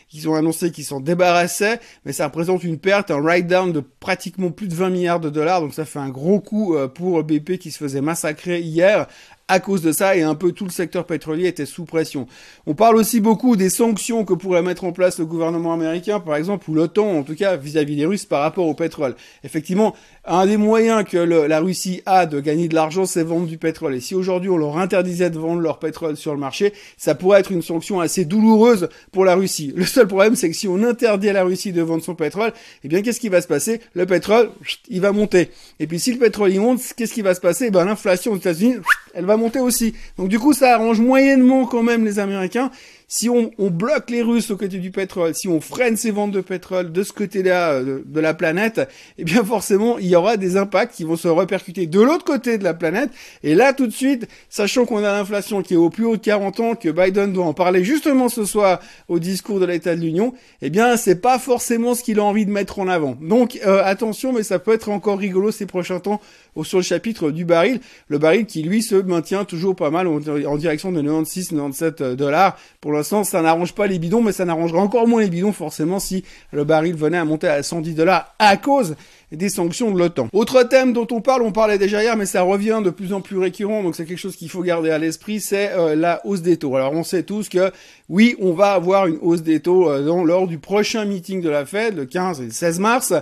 qu'ils 0.08 0.28
ont 0.28 0.34
annoncé 0.34 0.70
qu'ils 0.70 0.84
s'en 0.84 1.00
débarrassaient, 1.00 1.80
mais 2.04 2.12
ça 2.12 2.26
représente 2.26 2.64
une 2.64 2.78
perte, 2.78 3.10
un 3.10 3.20
write-down 3.20 3.72
de 3.72 3.80
pratiquement 3.80 4.50
plus 4.50 4.66
de 4.66 4.74
20 4.74 4.90
milliards 4.90 5.20
de 5.20 5.28
dollars, 5.28 5.60
donc 5.60 5.74
ça 5.74 5.84
fait 5.84 5.98
un 5.98 6.08
gros 6.08 6.40
coup 6.40 6.74
euh, 6.74 6.88
pour 6.88 7.22
BP 7.22 7.58
qui 7.58 7.70
se 7.70 7.78
faisait 7.78 8.00
massacrer 8.00 8.60
hier 8.60 9.06
à 9.48 9.60
cause 9.60 9.82
de 9.82 9.92
ça 9.92 10.16
et 10.16 10.22
un 10.22 10.34
peu 10.34 10.52
tout 10.52 10.64
le 10.64 10.70
secteur 10.70 11.06
pétrolier 11.06 11.48
était 11.48 11.66
sous 11.66 11.84
pression. 11.84 12.26
On 12.66 12.74
parle 12.74 12.96
aussi 12.96 13.20
beaucoup 13.20 13.56
des 13.56 13.70
sanctions 13.70 14.24
que 14.24 14.34
pourrait 14.34 14.62
mettre 14.62 14.84
en 14.84 14.92
place 14.92 15.18
le 15.18 15.26
gouvernement 15.26 15.72
américain, 15.72 16.20
par 16.20 16.36
exemple, 16.36 16.70
ou 16.70 16.74
l'OTAN, 16.74 17.18
en 17.18 17.22
tout 17.22 17.34
cas 17.34 17.56
vis-à-vis 17.56 17.96
des 17.96 18.06
Russes 18.06 18.26
par 18.26 18.42
rapport 18.42 18.66
au 18.66 18.74
pétrole. 18.74 19.16
Effectivement, 19.44 19.94
un 20.26 20.46
des 20.46 20.58
moyens 20.58 21.04
que 21.04 21.16
la 21.16 21.60
Russie 21.60 22.02
a 22.04 22.26
de 22.26 22.40
gagner 22.40 22.68
de 22.68 22.74
l'argent, 22.74 23.06
c'est 23.06 23.22
vendre 23.22 23.46
du 23.46 23.58
pétrole. 23.58 23.94
Et 23.94 24.00
si 24.00 24.14
aujourd'hui 24.14 24.50
on 24.50 24.58
leur 24.58 24.78
interdisait 24.78 25.30
de 25.30 25.38
vendre 25.38 25.60
leur 25.60 25.78
pétrole 25.78 26.16
sur 26.16 26.34
le 26.34 26.38
marché, 26.38 26.74
ça 26.98 27.14
pourrait 27.14 27.40
être 27.40 27.50
une 27.50 27.62
sanction 27.62 28.00
assez 28.00 28.26
douloureuse 28.26 28.90
pour 29.12 29.24
la 29.24 29.34
Russie. 29.34 29.72
Le 29.74 29.86
seul 29.86 30.06
problème, 30.06 30.36
c'est 30.36 30.50
que 30.50 30.56
si 30.56 30.68
on 30.68 30.82
interdit 30.82 31.30
à 31.30 31.32
la 31.32 31.44
Russie 31.44 31.72
de 31.72 31.80
vendre 31.80 32.04
son 32.04 32.14
pétrole, 32.14 32.52
eh 32.84 32.88
bien, 32.88 33.00
qu'est-ce 33.00 33.20
qui 33.20 33.30
va 33.30 33.40
se 33.40 33.48
passer? 33.48 33.80
Le 33.94 34.04
pétrole, 34.04 34.50
il 34.90 35.00
va 35.00 35.12
monter. 35.12 35.50
Et 35.80 35.86
puis, 35.86 35.98
si 35.98 36.12
le 36.12 36.18
pétrole 36.18 36.52
monte, 36.54 36.80
qu'est-ce 36.96 37.14
qui 37.14 37.22
va 37.22 37.34
se 37.34 37.40
passer? 37.40 37.66
Eh 37.68 37.70
Ben, 37.70 37.86
l'inflation 37.86 38.32
aux 38.32 38.36
États-Unis, 38.36 38.76
elle 39.14 39.24
va 39.24 39.37
monter 39.38 39.60
aussi. 39.60 39.94
Donc, 40.18 40.28
du 40.28 40.38
coup, 40.38 40.52
ça 40.52 40.74
arrange 40.74 41.00
moyennement 41.00 41.64
quand 41.66 41.82
même 41.82 42.04
les 42.04 42.18
Américains 42.18 42.70
si 43.08 43.30
on, 43.30 43.50
bloque 43.70 44.10
les 44.10 44.20
Russes 44.20 44.50
au 44.50 44.56
côté 44.56 44.78
du 44.78 44.90
pétrole, 44.90 45.34
si 45.34 45.48
on 45.48 45.62
freine 45.62 45.96
ces 45.96 46.10
ventes 46.10 46.30
de 46.30 46.42
pétrole 46.42 46.92
de 46.92 47.02
ce 47.02 47.12
côté-là 47.12 47.72
euh, 47.72 48.02
de, 48.04 48.20
la 48.20 48.34
planète, 48.34 48.86
eh 49.16 49.24
bien 49.24 49.42
forcément, 49.42 49.98
il 49.98 50.06
y 50.06 50.14
aura 50.14 50.36
des 50.36 50.58
impacts 50.58 50.94
qui 50.94 51.04
vont 51.04 51.16
se 51.16 51.28
répercuter 51.28 51.86
de 51.86 52.00
l'autre 52.00 52.24
côté 52.24 52.58
de 52.58 52.64
la 52.64 52.74
planète. 52.74 53.10
Et 53.42 53.54
là, 53.54 53.72
tout 53.72 53.86
de 53.86 53.92
suite, 53.92 54.28
sachant 54.50 54.84
qu'on 54.84 54.98
a 54.98 55.12
l'inflation 55.12 55.62
qui 55.62 55.74
est 55.74 55.78
au 55.78 55.88
plus 55.88 56.04
haut 56.04 56.16
de 56.16 56.22
40 56.22 56.60
ans, 56.60 56.74
que 56.74 56.90
Biden 56.90 57.32
doit 57.32 57.46
en 57.46 57.54
parler 57.54 57.82
justement 57.82 58.28
ce 58.28 58.44
soir 58.44 58.80
au 59.08 59.18
discours 59.18 59.58
de 59.58 59.64
l'État 59.64 59.96
de 59.96 60.02
l'Union, 60.02 60.34
eh 60.60 60.68
bien, 60.68 60.98
c'est 60.98 61.20
pas 61.20 61.38
forcément 61.38 61.94
ce 61.94 62.02
qu'il 62.02 62.18
a 62.18 62.24
envie 62.24 62.44
de 62.44 62.50
mettre 62.50 62.78
en 62.78 62.88
avant. 62.88 63.16
Donc, 63.22 63.58
euh, 63.66 63.82
attention, 63.84 64.34
mais 64.34 64.42
ça 64.42 64.58
peut 64.58 64.74
être 64.74 64.90
encore 64.90 65.18
rigolo 65.18 65.50
ces 65.50 65.64
prochains 65.66 66.00
temps 66.00 66.20
sur 66.62 66.78
le 66.78 66.84
chapitre 66.84 67.30
du 67.30 67.44
baril. 67.44 67.80
Le 68.08 68.18
baril 68.18 68.46
qui, 68.46 68.62
lui, 68.62 68.82
se 68.82 68.96
maintient 68.96 69.44
toujours 69.44 69.76
pas 69.76 69.90
mal 69.90 70.06
en, 70.06 70.18
direction 70.56 70.92
de 70.92 71.00
96-97 71.00 72.14
dollars. 72.14 72.58
Pour 72.80 72.92
l'instant, 72.98 73.24
ça 73.24 73.40
n'arrange 73.42 73.74
pas 73.74 73.86
les 73.86 73.98
bidons, 73.98 74.22
mais 74.22 74.32
ça 74.32 74.44
n'arrangera 74.44 74.80
encore 74.80 75.08
moins 75.08 75.22
les 75.22 75.30
bidons, 75.30 75.52
forcément, 75.52 75.98
si 75.98 76.24
le 76.52 76.64
baril 76.64 76.94
venait 76.94 77.18
à 77.18 77.24
monter 77.24 77.48
à 77.48 77.62
110 77.62 77.94
dollars 77.94 78.34
à 78.38 78.56
cause 78.56 78.96
des 79.32 79.48
sanctions 79.48 79.90
de 79.90 79.98
l'OTAN. 79.98 80.28
Autre 80.32 80.62
thème 80.62 80.92
dont 80.92 81.06
on 81.10 81.20
parle, 81.20 81.42
on 81.42 81.52
parlait 81.52 81.78
déjà 81.78 82.02
hier, 82.02 82.16
mais 82.16 82.26
ça 82.26 82.42
revient 82.42 82.80
de 82.84 82.90
plus 82.90 83.12
en 83.12 83.20
plus 83.20 83.38
récurrent, 83.38 83.82
donc 83.82 83.94
c'est 83.94 84.04
quelque 84.04 84.18
chose 84.18 84.36
qu'il 84.36 84.48
faut 84.48 84.62
garder 84.62 84.90
à 84.90 84.98
l'esprit, 84.98 85.40
c'est 85.40 85.72
euh, 85.72 85.94
la 85.94 86.24
hausse 86.24 86.42
des 86.42 86.56
taux. 86.56 86.76
Alors 86.76 86.92
on 86.92 87.04
sait 87.04 87.22
tous 87.22 87.48
que 87.48 87.70
oui, 88.08 88.36
on 88.40 88.52
va 88.52 88.72
avoir 88.72 89.06
une 89.06 89.18
hausse 89.20 89.42
des 89.42 89.60
taux 89.60 89.90
euh, 89.90 90.24
lors 90.24 90.46
du 90.46 90.58
prochain 90.58 91.04
meeting 91.04 91.40
de 91.40 91.50
la 91.50 91.66
Fed, 91.66 91.96
le 91.96 92.06
15 92.06 92.40
et 92.40 92.44
le 92.44 92.50
16 92.50 92.78
mars. 92.78 93.12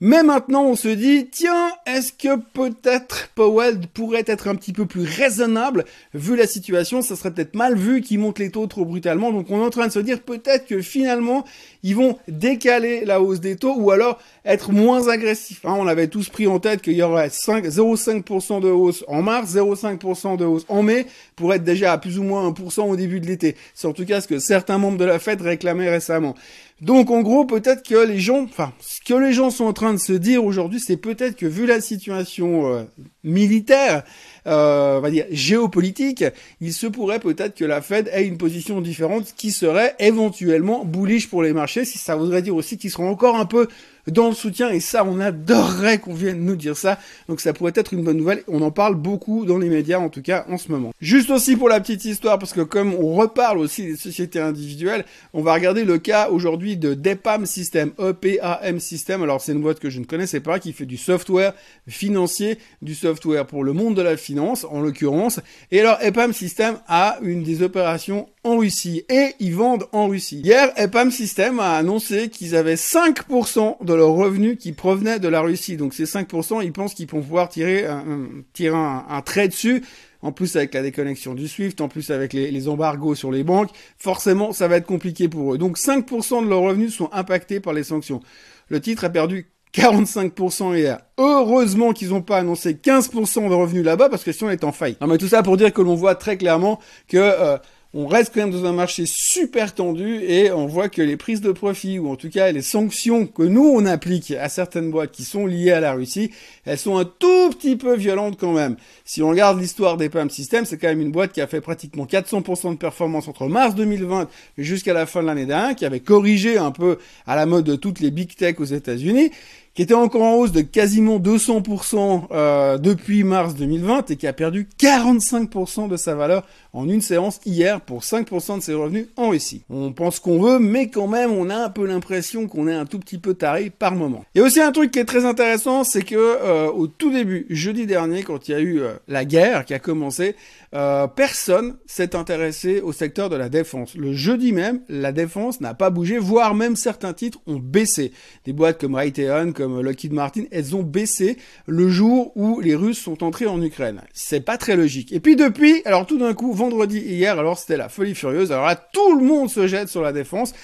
Mais 0.00 0.22
maintenant, 0.22 0.64
on 0.64 0.74
se 0.74 0.88
dit, 0.88 1.28
tiens, 1.30 1.70
est-ce 1.86 2.12
que 2.12 2.36
peut-être 2.36 3.28
Powell 3.34 3.78
pourrait 3.94 4.24
être 4.26 4.48
un 4.48 4.56
petit 4.56 4.72
peu 4.72 4.86
plus 4.86 5.04
raisonnable? 5.04 5.84
Vu 6.12 6.36
la 6.36 6.46
situation 6.46 7.00
Ça 7.00 7.16
serait 7.16 7.32
peut-être 7.32 7.54
mal 7.54 7.76
vu 7.76 8.00
qu'il 8.00 8.18
monte 8.18 8.38
les 8.38 8.50
taux 8.50 8.66
trop 8.66 8.84
brutalement. 8.84 9.32
Donc 9.32 9.50
on 9.50 9.60
est 9.60 9.64
en 9.64 9.70
train 9.70 9.86
de 9.86 9.92
se 9.92 10.00
dire 10.00 10.20
peut-être 10.20 10.66
que 10.66 10.82
finalement, 10.82 11.44
ils 11.84 11.94
vont 11.94 12.18
décaler 12.28 13.04
la 13.04 13.20
hausse 13.20 13.40
des 13.40 13.56
taux 13.56 13.74
ou 13.76 13.90
alors 13.90 14.18
être 14.46 14.72
moins 14.72 15.08
agressifs. 15.08 15.64
Hein, 15.66 15.76
on 15.78 15.86
avait 15.86 16.08
tous 16.08 16.30
pris 16.30 16.46
en 16.46 16.58
tête 16.58 16.80
qu'il 16.80 16.94
y 16.94 17.02
aurait 17.02 17.28
0,5% 17.28 18.62
de 18.62 18.68
hausse 18.68 19.04
en 19.06 19.20
mars, 19.20 19.54
0,5% 19.54 20.38
de 20.38 20.46
hausse 20.46 20.64
en 20.68 20.82
mai, 20.82 21.06
pour 21.36 21.52
être 21.52 21.62
déjà 21.62 21.92
à 21.92 21.98
plus 21.98 22.18
ou 22.18 22.22
moins 22.22 22.50
1% 22.50 22.88
au 22.88 22.96
début 22.96 23.20
de 23.20 23.26
l'été. 23.26 23.54
C'est 23.74 23.86
en 23.86 23.92
tout 23.92 24.06
cas 24.06 24.22
ce 24.22 24.28
que 24.28 24.38
certains 24.38 24.78
membres 24.78 24.96
de 24.96 25.04
la 25.04 25.18
Fed 25.18 25.42
réclamaient 25.42 25.90
récemment. 25.90 26.34
Donc 26.80 27.10
en 27.10 27.20
gros, 27.20 27.44
peut-être 27.44 27.86
que 27.86 28.06
les 28.06 28.18
gens, 28.18 28.44
enfin, 28.44 28.72
ce 28.80 29.00
que 29.00 29.14
les 29.14 29.34
gens 29.34 29.50
sont 29.50 29.64
en 29.64 29.74
train 29.74 29.92
de 29.92 29.98
se 29.98 30.14
dire 30.14 30.42
aujourd'hui, 30.42 30.80
c'est 30.80 30.96
peut-être 30.96 31.36
que 31.36 31.46
vu 31.46 31.66
la 31.66 31.82
situation 31.82 32.66
euh, 32.72 32.84
militaire, 33.22 34.04
euh, 34.46 34.98
on 34.98 35.00
va 35.00 35.10
dire 35.10 35.26
géopolitique, 35.30 36.24
il 36.60 36.72
se 36.72 36.86
pourrait 36.86 37.20
peut-être 37.20 37.54
que 37.54 37.64
la 37.64 37.80
Fed 37.80 38.10
ait 38.12 38.26
une 38.26 38.36
position 38.36 38.80
différente 38.80 39.34
qui 39.36 39.50
serait 39.50 39.94
éventuellement 39.98 40.84
bullish 40.84 41.28
pour 41.28 41.42
les 41.42 41.52
marchés, 41.52 41.84
si 41.84 41.98
ça 41.98 42.16
voudrait 42.16 42.42
dire 42.42 42.54
aussi 42.54 42.76
qu'ils 42.76 42.90
seront 42.90 43.08
encore 43.08 43.36
un 43.36 43.46
peu 43.46 43.68
dans 44.08 44.28
le 44.28 44.34
soutien 44.34 44.70
et 44.70 44.80
ça 44.80 45.04
on 45.04 45.20
adorerait 45.20 45.98
qu'on 45.98 46.14
vienne 46.14 46.44
nous 46.44 46.56
dire 46.56 46.76
ça. 46.76 46.98
Donc 47.28 47.40
ça 47.40 47.52
pourrait 47.52 47.72
être 47.74 47.94
une 47.94 48.04
bonne 48.04 48.16
nouvelle. 48.16 48.42
On 48.48 48.62
en 48.62 48.70
parle 48.70 48.94
beaucoup 48.94 49.44
dans 49.44 49.58
les 49.58 49.68
médias 49.68 49.98
en 49.98 50.08
tout 50.08 50.22
cas 50.22 50.44
en 50.48 50.58
ce 50.58 50.70
moment. 50.70 50.92
Juste 51.00 51.30
aussi 51.30 51.56
pour 51.56 51.68
la 51.68 51.80
petite 51.80 52.04
histoire 52.04 52.38
parce 52.38 52.52
que 52.52 52.60
comme 52.60 52.94
on 52.94 53.14
reparle 53.14 53.58
aussi 53.58 53.82
des 53.86 53.96
sociétés 53.96 54.40
individuelles 54.40 55.04
on 55.32 55.42
va 55.42 55.54
regarder 55.54 55.84
le 55.84 55.98
cas 55.98 56.28
aujourd'hui 56.28 56.76
de 56.76 56.94
Depam 56.94 57.46
System 57.46 57.92
EPAM 57.98 58.80
System. 58.80 59.22
Alors 59.22 59.40
c'est 59.40 59.52
une 59.52 59.62
boîte 59.62 59.80
que 59.80 59.90
je 59.90 60.00
ne 60.00 60.04
connaissais 60.04 60.40
pas 60.40 60.58
qui 60.58 60.72
fait 60.72 60.86
du 60.86 60.96
software 60.96 61.54
financier 61.88 62.58
du 62.82 62.94
software 62.94 63.46
pour 63.46 63.64
le 63.64 63.72
monde 63.72 63.96
de 63.96 64.02
la 64.02 64.16
finance 64.16 64.64
en 64.64 64.80
l'occurrence. 64.80 65.40
Et 65.70 65.80
alors 65.80 65.98
EPAM 66.02 66.32
System 66.32 66.78
a 66.88 67.18
une 67.22 67.42
des 67.42 67.62
opérations 67.62 68.28
en 68.44 68.58
Russie 68.58 69.04
et 69.08 69.34
ils 69.40 69.54
vendent 69.54 69.86
en 69.92 70.08
Russie. 70.08 70.42
Hier, 70.44 70.72
EPAM 70.76 71.10
System 71.10 71.58
a 71.60 71.76
annoncé 71.76 72.28
qu'ils 72.28 72.54
avaient 72.54 72.74
5% 72.74 73.84
de 73.84 73.93
leurs 73.94 74.12
revenus 74.12 74.58
qui 74.58 74.72
provenaient 74.72 75.18
de 75.18 75.28
la 75.28 75.40
Russie. 75.40 75.76
Donc 75.76 75.94
ces 75.94 76.04
5%, 76.04 76.64
ils 76.64 76.72
pensent 76.72 76.94
qu'ils 76.94 77.08
vont 77.08 77.20
pouvoir 77.20 77.48
tirer 77.48 77.86
un, 77.86 78.04
tirer 78.52 78.76
un, 78.76 79.22
trait 79.22 79.48
dessus. 79.48 79.84
En 80.22 80.32
plus 80.32 80.56
avec 80.56 80.72
la 80.72 80.80
déconnexion 80.80 81.34
du 81.34 81.46
SWIFT, 81.46 81.82
en 81.82 81.88
plus 81.88 82.10
avec 82.10 82.32
les, 82.32 82.68
embargos 82.68 83.14
sur 83.14 83.30
les 83.30 83.44
banques, 83.44 83.68
forcément 83.98 84.54
ça 84.54 84.68
va 84.68 84.76
être 84.76 84.86
compliqué 84.86 85.28
pour 85.28 85.52
eux. 85.52 85.58
Donc 85.58 85.76
5% 85.76 86.44
de 86.44 86.48
leurs 86.48 86.62
revenus 86.62 86.94
sont 86.94 87.10
impactés 87.12 87.60
par 87.60 87.74
les 87.74 87.84
sanctions. 87.84 88.20
Le 88.68 88.80
titre 88.80 89.04
a 89.04 89.10
perdu 89.10 89.50
45% 89.74 90.78
hier. 90.78 91.00
Heureusement 91.18 91.92
qu'ils 91.92 92.10
n'ont 92.10 92.22
pas 92.22 92.38
annoncé 92.38 92.72
15% 92.72 93.50
de 93.50 93.54
revenus 93.54 93.84
là-bas 93.84 94.08
parce 94.08 94.24
que 94.24 94.32
sinon 94.32 94.48
on 94.48 94.52
est 94.52 94.64
en 94.64 94.72
faille. 94.72 94.96
Non 95.02 95.08
mais 95.08 95.18
tout 95.18 95.28
ça 95.28 95.42
pour 95.42 95.58
dire 95.58 95.74
que 95.74 95.82
l'on 95.82 95.94
voit 95.94 96.14
très 96.14 96.38
clairement 96.38 96.80
que 97.06 97.18
euh, 97.18 97.58
on 97.96 98.08
reste 98.08 98.32
quand 98.34 98.40
même 98.40 98.50
dans 98.50 98.64
un 98.64 98.72
marché 98.72 99.04
super 99.06 99.72
tendu 99.72 100.20
et 100.24 100.50
on 100.50 100.66
voit 100.66 100.88
que 100.88 101.00
les 101.00 101.16
prises 101.16 101.40
de 101.40 101.52
profit 101.52 102.00
ou 102.00 102.10
en 102.10 102.16
tout 102.16 102.28
cas 102.28 102.50
les 102.50 102.60
sanctions 102.60 103.26
que 103.26 103.44
nous 103.44 103.62
on 103.64 103.86
applique 103.86 104.32
à 104.32 104.48
certaines 104.48 104.90
boîtes 104.90 105.12
qui 105.12 105.22
sont 105.22 105.46
liées 105.46 105.70
à 105.70 105.78
la 105.78 105.92
Russie, 105.92 106.32
elles 106.64 106.78
sont 106.78 106.98
un 106.98 107.04
tout 107.04 107.50
petit 107.50 107.76
peu 107.76 107.94
violentes 107.94 108.36
quand 108.38 108.52
même. 108.52 108.76
Si 109.04 109.22
on 109.22 109.28
regarde 109.28 109.60
l'histoire 109.60 109.96
des 109.96 110.08
PAM 110.08 110.28
Systems, 110.28 110.64
c'est 110.64 110.76
quand 110.76 110.88
même 110.88 111.00
une 111.00 111.12
boîte 111.12 111.32
qui 111.32 111.40
a 111.40 111.46
fait 111.46 111.60
pratiquement 111.60 112.04
400% 112.04 112.72
de 112.72 112.78
performance 112.78 113.28
entre 113.28 113.46
mars 113.46 113.76
2020 113.76 114.28
jusqu'à 114.58 114.92
la 114.92 115.06
fin 115.06 115.22
de 115.22 115.28
l'année 115.28 115.46
dernière, 115.46 115.76
qui 115.76 115.84
avait 115.84 116.00
corrigé 116.00 116.58
un 116.58 116.72
peu 116.72 116.98
à 117.26 117.36
la 117.36 117.46
mode 117.46 117.64
de 117.64 117.76
toutes 117.76 118.00
les 118.00 118.10
big 118.10 118.34
tech 118.34 118.56
aux 118.58 118.64
États-Unis 118.64 119.30
qui 119.74 119.82
était 119.82 119.94
encore 119.94 120.22
en 120.22 120.34
hausse 120.34 120.52
de 120.52 120.60
quasiment 120.60 121.18
200% 121.18 122.28
euh, 122.30 122.78
depuis 122.78 123.24
mars 123.24 123.56
2020 123.56 124.12
et 124.12 124.16
qui 124.16 124.26
a 124.26 124.32
perdu 124.32 124.68
45% 124.78 125.88
de 125.88 125.96
sa 125.96 126.14
valeur 126.14 126.44
en 126.74 126.88
une 126.88 127.00
séance 127.00 127.40
hier 127.46 127.80
pour 127.80 128.02
5% 128.02 128.58
de 128.58 128.62
ses 128.62 128.74
revenus 128.74 129.06
en 129.16 129.30
Russie. 129.30 129.62
On 129.70 129.92
pense 129.92 130.18
qu'on 130.18 130.40
veut, 130.40 130.58
mais 130.58 130.90
quand 130.90 131.06
même, 131.06 131.30
on 131.30 131.48
a 131.48 131.56
un 131.56 131.70
peu 131.70 131.86
l'impression 131.86 132.48
qu'on 132.48 132.68
est 132.68 132.74
un 132.74 132.84
tout 132.84 132.98
petit 132.98 133.18
peu 133.18 133.34
taré 133.34 133.70
par 133.70 133.94
moment. 133.94 134.24
Et 134.34 134.40
aussi 134.40 134.60
un 134.60 134.72
truc 134.72 134.90
qui 134.90 134.98
est 134.98 135.04
très 135.04 135.24
intéressant, 135.24 135.84
c'est 135.84 136.02
que 136.02 136.14
euh, 136.16 136.66
au 136.66 136.88
tout 136.88 137.12
début, 137.12 137.46
jeudi 137.48 137.86
dernier, 137.86 138.24
quand 138.24 138.48
il 138.48 138.52
y 138.52 138.54
a 138.54 138.60
eu 138.60 138.80
euh, 138.80 138.94
la 139.08 139.24
guerre 139.24 139.64
qui 139.64 139.72
a 139.72 139.78
commencé, 139.78 140.34
euh, 140.74 141.06
personne 141.06 141.76
s'est 141.86 142.16
intéressé 142.16 142.80
au 142.80 142.92
secteur 142.92 143.30
de 143.30 143.36
la 143.36 143.48
défense. 143.48 143.94
Le 143.94 144.12
jeudi 144.12 144.52
même, 144.52 144.80
la 144.88 145.12
défense 145.12 145.60
n'a 145.60 145.74
pas 145.74 145.90
bougé, 145.90 146.18
voire 146.18 146.54
même 146.54 146.74
certains 146.74 147.12
titres 147.12 147.38
ont 147.46 147.60
baissé. 147.60 148.12
Des 148.44 148.52
boîtes 148.52 148.80
comme 148.80 148.96
Raytheon, 148.96 149.52
comme 149.52 149.80
Lockheed 149.80 150.12
Martin, 150.12 150.44
elles 150.50 150.74
ont 150.74 150.82
baissé 150.82 151.38
le 151.66 151.88
jour 151.88 152.32
où 152.34 152.60
les 152.60 152.74
Russes 152.74 152.98
sont 152.98 153.22
entrés 153.22 153.46
en 153.46 153.62
Ukraine. 153.62 154.02
C'est 154.12 154.40
pas 154.40 154.58
très 154.58 154.74
logique. 154.74 155.12
Et 155.12 155.20
puis 155.20 155.36
depuis, 155.36 155.82
alors 155.84 156.06
tout 156.06 156.18
d'un 156.18 156.34
coup, 156.34 156.52
vendredi 156.64 156.98
hier, 156.98 157.38
alors 157.38 157.58
c'était 157.58 157.76
la 157.76 157.88
folie 157.88 158.14
furieuse. 158.14 158.52
Alors 158.52 158.66
là, 158.66 158.76
tout 158.76 159.18
le 159.18 159.24
monde 159.24 159.50
se 159.50 159.66
jette 159.66 159.88
sur 159.88 160.02
la 160.02 160.12
défense. 160.12 160.54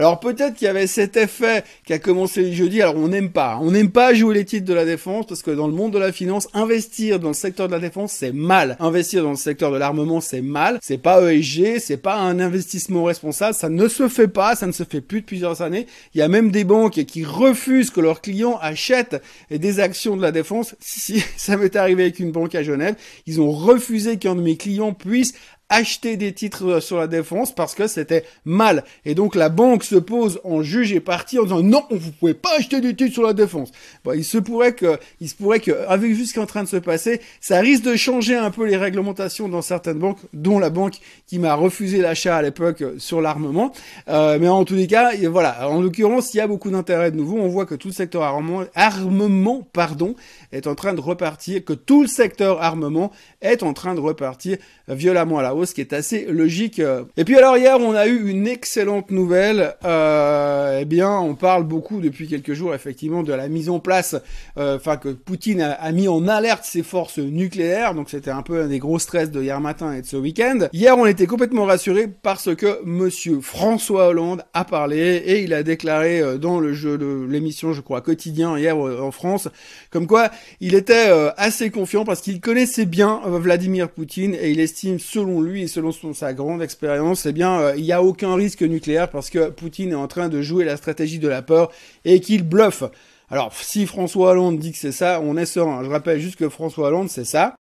Alors 0.00 0.18
peut-être 0.18 0.54
qu'il 0.54 0.64
y 0.64 0.68
avait 0.68 0.86
cet 0.86 1.18
effet 1.18 1.62
qui 1.84 1.92
a 1.92 1.98
commencé 1.98 2.42
le 2.42 2.52
jeudi. 2.52 2.80
Alors 2.80 2.96
on 2.96 3.08
n'aime 3.08 3.28
pas, 3.28 3.58
on 3.60 3.70
n'aime 3.70 3.90
pas 3.90 4.14
jouer 4.14 4.34
les 4.34 4.46
titres 4.46 4.64
de 4.64 4.72
la 4.72 4.86
défense 4.86 5.26
parce 5.26 5.42
que 5.42 5.50
dans 5.50 5.66
le 5.66 5.74
monde 5.74 5.92
de 5.92 5.98
la 5.98 6.10
finance, 6.10 6.48
investir 6.54 7.20
dans 7.20 7.28
le 7.28 7.34
secteur 7.34 7.66
de 7.66 7.72
la 7.72 7.80
défense 7.80 8.12
c'est 8.12 8.32
mal. 8.32 8.78
Investir 8.80 9.22
dans 9.22 9.32
le 9.32 9.36
secteur 9.36 9.70
de 9.70 9.76
l'armement 9.76 10.22
c'est 10.22 10.40
mal. 10.40 10.78
C'est 10.80 10.96
pas 10.96 11.20
ESG, 11.30 11.80
c'est 11.80 11.98
pas 11.98 12.16
un 12.16 12.40
investissement 12.40 13.04
responsable. 13.04 13.52
Ça 13.52 13.68
ne 13.68 13.88
se 13.88 14.08
fait 14.08 14.28
pas, 14.28 14.56
ça 14.56 14.66
ne 14.66 14.72
se 14.72 14.84
fait 14.84 15.02
plus 15.02 15.20
depuis 15.20 15.36
plusieurs 15.36 15.60
années. 15.60 15.86
Il 16.14 16.18
y 16.18 16.22
a 16.22 16.28
même 16.28 16.50
des 16.50 16.64
banques 16.64 17.04
qui 17.04 17.24
refusent 17.24 17.90
que 17.90 18.00
leurs 18.00 18.22
clients 18.22 18.58
achètent 18.62 19.22
des 19.50 19.80
actions 19.80 20.16
de 20.16 20.22
la 20.22 20.32
défense. 20.32 20.74
Si, 21.00 21.24
ça 21.36 21.56
m'est 21.56 21.76
arrivé 21.76 22.04
avec 22.04 22.18
une 22.18 22.32
banque 22.32 22.54
à 22.54 22.62
Genève, 22.62 22.94
ils 23.26 23.40
ont 23.40 23.50
refusé 23.50 24.18
qu'un 24.18 24.34
de 24.34 24.42
mes 24.42 24.56
clients 24.56 24.92
puisse 24.92 25.32
acheter 25.70 26.16
des 26.16 26.34
titres 26.34 26.66
euh, 26.66 26.80
sur 26.80 26.98
la 26.98 27.06
défense 27.06 27.54
parce 27.54 27.74
que 27.74 27.86
c'était 27.86 28.24
mal. 28.44 28.84
Et 29.06 29.14
donc 29.14 29.34
la 29.34 29.48
banque 29.48 29.84
se 29.84 29.96
pose 29.96 30.40
en 30.44 30.62
juge 30.62 30.92
et 30.92 31.00
partie 31.00 31.38
en 31.38 31.44
disant 31.44 31.62
non, 31.62 31.84
vous 31.90 32.10
pouvez 32.12 32.34
pas 32.34 32.50
acheter 32.58 32.80
des 32.80 32.94
titres 32.94 33.14
sur 33.14 33.22
la 33.22 33.32
défense. 33.32 33.70
Bon, 34.04 34.12
il 34.12 34.24
se 34.24 34.36
pourrait 34.36 34.74
que, 34.74 34.98
il 35.20 35.28
se 35.28 35.34
pourrait 35.34 35.60
que, 35.60 35.70
avec 35.88 36.12
juste 36.12 36.28
ce 36.28 36.32
qui 36.34 36.38
est 36.40 36.42
en 36.42 36.46
train 36.46 36.64
de 36.64 36.68
se 36.68 36.76
passer, 36.76 37.20
ça 37.40 37.60
risque 37.60 37.84
de 37.84 37.96
changer 37.96 38.36
un 38.36 38.50
peu 38.50 38.66
les 38.66 38.76
réglementations 38.76 39.48
dans 39.48 39.62
certaines 39.62 39.98
banques, 39.98 40.18
dont 40.32 40.58
la 40.58 40.70
banque 40.70 40.94
qui 41.26 41.38
m'a 41.38 41.54
refusé 41.54 41.98
l'achat 41.98 42.36
à 42.36 42.42
l'époque 42.42 42.82
euh, 42.82 42.98
sur 42.98 43.20
l'armement. 43.20 43.72
Euh, 44.08 44.38
mais 44.40 44.48
en 44.48 44.64
tous 44.64 44.74
les 44.74 44.86
cas, 44.86 45.12
voilà. 45.28 45.68
En 45.68 45.80
l'occurrence, 45.80 46.34
il 46.34 46.38
y 46.38 46.40
a 46.40 46.46
beaucoup 46.48 46.70
d'intérêt 46.70 47.12
de 47.12 47.16
nouveau. 47.16 47.38
On 47.38 47.48
voit 47.48 47.66
que 47.66 47.76
tout 47.76 47.88
le 47.88 47.94
secteur 47.94 48.22
armement, 48.22 48.64
armement, 48.74 49.66
pardon, 49.72 50.16
est 50.52 50.66
en 50.66 50.74
train 50.74 50.94
de 50.94 51.00
repartir, 51.00 51.64
que 51.64 51.72
tout 51.72 52.02
le 52.02 52.08
secteur 52.08 52.60
armement 52.60 53.12
est 53.40 53.62
en 53.62 53.72
train 53.72 53.94
de 53.94 54.00
repartir 54.00 54.58
violemment 54.88 55.38
à 55.38 55.42
la 55.42 55.54
hausse, 55.54 55.59
ce 55.66 55.74
qui 55.74 55.80
est 55.80 55.92
assez 55.92 56.26
logique. 56.26 56.80
Et 57.16 57.24
puis 57.24 57.36
alors 57.36 57.56
hier, 57.56 57.78
on 57.80 57.94
a 57.94 58.06
eu 58.06 58.28
une 58.28 58.46
excellente 58.46 59.10
nouvelle. 59.10 59.74
Euh, 59.84 60.78
eh 60.80 60.84
bien, 60.84 61.10
on 61.18 61.34
parle 61.34 61.64
beaucoup 61.64 62.00
depuis 62.00 62.28
quelques 62.28 62.52
jours, 62.52 62.74
effectivement, 62.74 63.22
de 63.22 63.32
la 63.32 63.48
mise 63.48 63.68
en 63.68 63.80
place, 63.80 64.16
euh, 64.58 64.76
enfin 64.76 64.96
que 64.96 65.08
Poutine 65.08 65.60
a, 65.60 65.92
mis 65.92 66.08
en 66.08 66.28
alerte 66.28 66.64
ses 66.64 66.82
forces 66.82 67.18
nucléaires. 67.18 67.94
Donc 67.94 68.10
c'était 68.10 68.30
un 68.30 68.42
peu 68.42 68.62
un 68.62 68.68
des 68.68 68.78
gros 68.78 68.98
stress 68.98 69.30
de 69.30 69.42
hier 69.42 69.60
matin 69.60 69.92
et 69.92 70.02
de 70.02 70.06
ce 70.06 70.16
week-end. 70.16 70.68
Hier, 70.72 70.96
on 70.96 71.06
était 71.06 71.26
complètement 71.26 71.64
rassurés 71.64 72.08
parce 72.08 72.54
que 72.54 72.80
Monsieur 72.84 73.40
François 73.40 74.08
Hollande 74.08 74.44
a 74.54 74.64
parlé 74.64 75.22
et 75.24 75.42
il 75.42 75.54
a 75.54 75.62
déclaré 75.62 76.20
euh, 76.20 76.38
dans 76.38 76.60
le 76.60 76.72
jeu 76.72 76.98
de 76.98 77.26
l'émission, 77.28 77.72
je 77.72 77.80
crois, 77.80 78.00
quotidien 78.00 78.58
hier 78.58 78.76
en 78.76 79.10
France, 79.10 79.48
comme 79.90 80.06
quoi 80.06 80.30
il 80.60 80.74
était 80.74 81.10
assez 81.36 81.70
confiant 81.70 82.04
parce 82.04 82.20
qu'il 82.20 82.40
connaissait 82.40 82.86
bien 82.86 83.20
Vladimir 83.24 83.90
Poutine 83.90 84.34
et 84.34 84.50
il 84.50 84.60
estime, 84.60 84.98
selon 84.98 85.40
lui 85.40 85.49
et 85.56 85.66
selon 85.66 85.92
sa 86.12 86.32
grande 86.32 86.62
expérience, 86.62 87.26
eh 87.26 87.32
bien, 87.32 87.60
euh, 87.60 87.74
il 87.76 87.82
n'y 87.82 87.92
a 87.92 88.02
aucun 88.02 88.34
risque 88.34 88.62
nucléaire 88.62 89.10
parce 89.10 89.30
que 89.30 89.50
Poutine 89.50 89.92
est 89.92 89.96
en 89.96 90.08
train 90.08 90.28
de 90.28 90.42
jouer 90.42 90.64
la 90.64 90.76
stratégie 90.76 91.18
de 91.18 91.28
la 91.28 91.42
peur 91.42 91.70
et 92.04 92.20
qu'il 92.20 92.42
bluffe. 92.42 92.84
Alors, 93.30 93.52
si 93.54 93.86
François 93.86 94.30
Hollande 94.30 94.58
dit 94.58 94.72
que 94.72 94.78
c'est 94.78 94.92
ça, 94.92 95.20
on 95.22 95.36
est 95.36 95.46
serein. 95.46 95.84
Je 95.84 95.90
rappelle 95.90 96.20
juste 96.20 96.36
que 96.36 96.48
François 96.48 96.88
Hollande, 96.88 97.08
c'est 97.08 97.24
ça. 97.24 97.54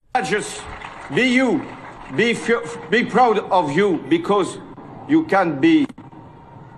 Be 1.10 1.18
you. 1.18 1.60
Be 2.16 3.04
proud 3.08 3.44
of 3.50 3.74
you 3.76 4.00
because 4.08 4.58
you 5.08 5.26
can 5.28 5.58
be 5.60 5.86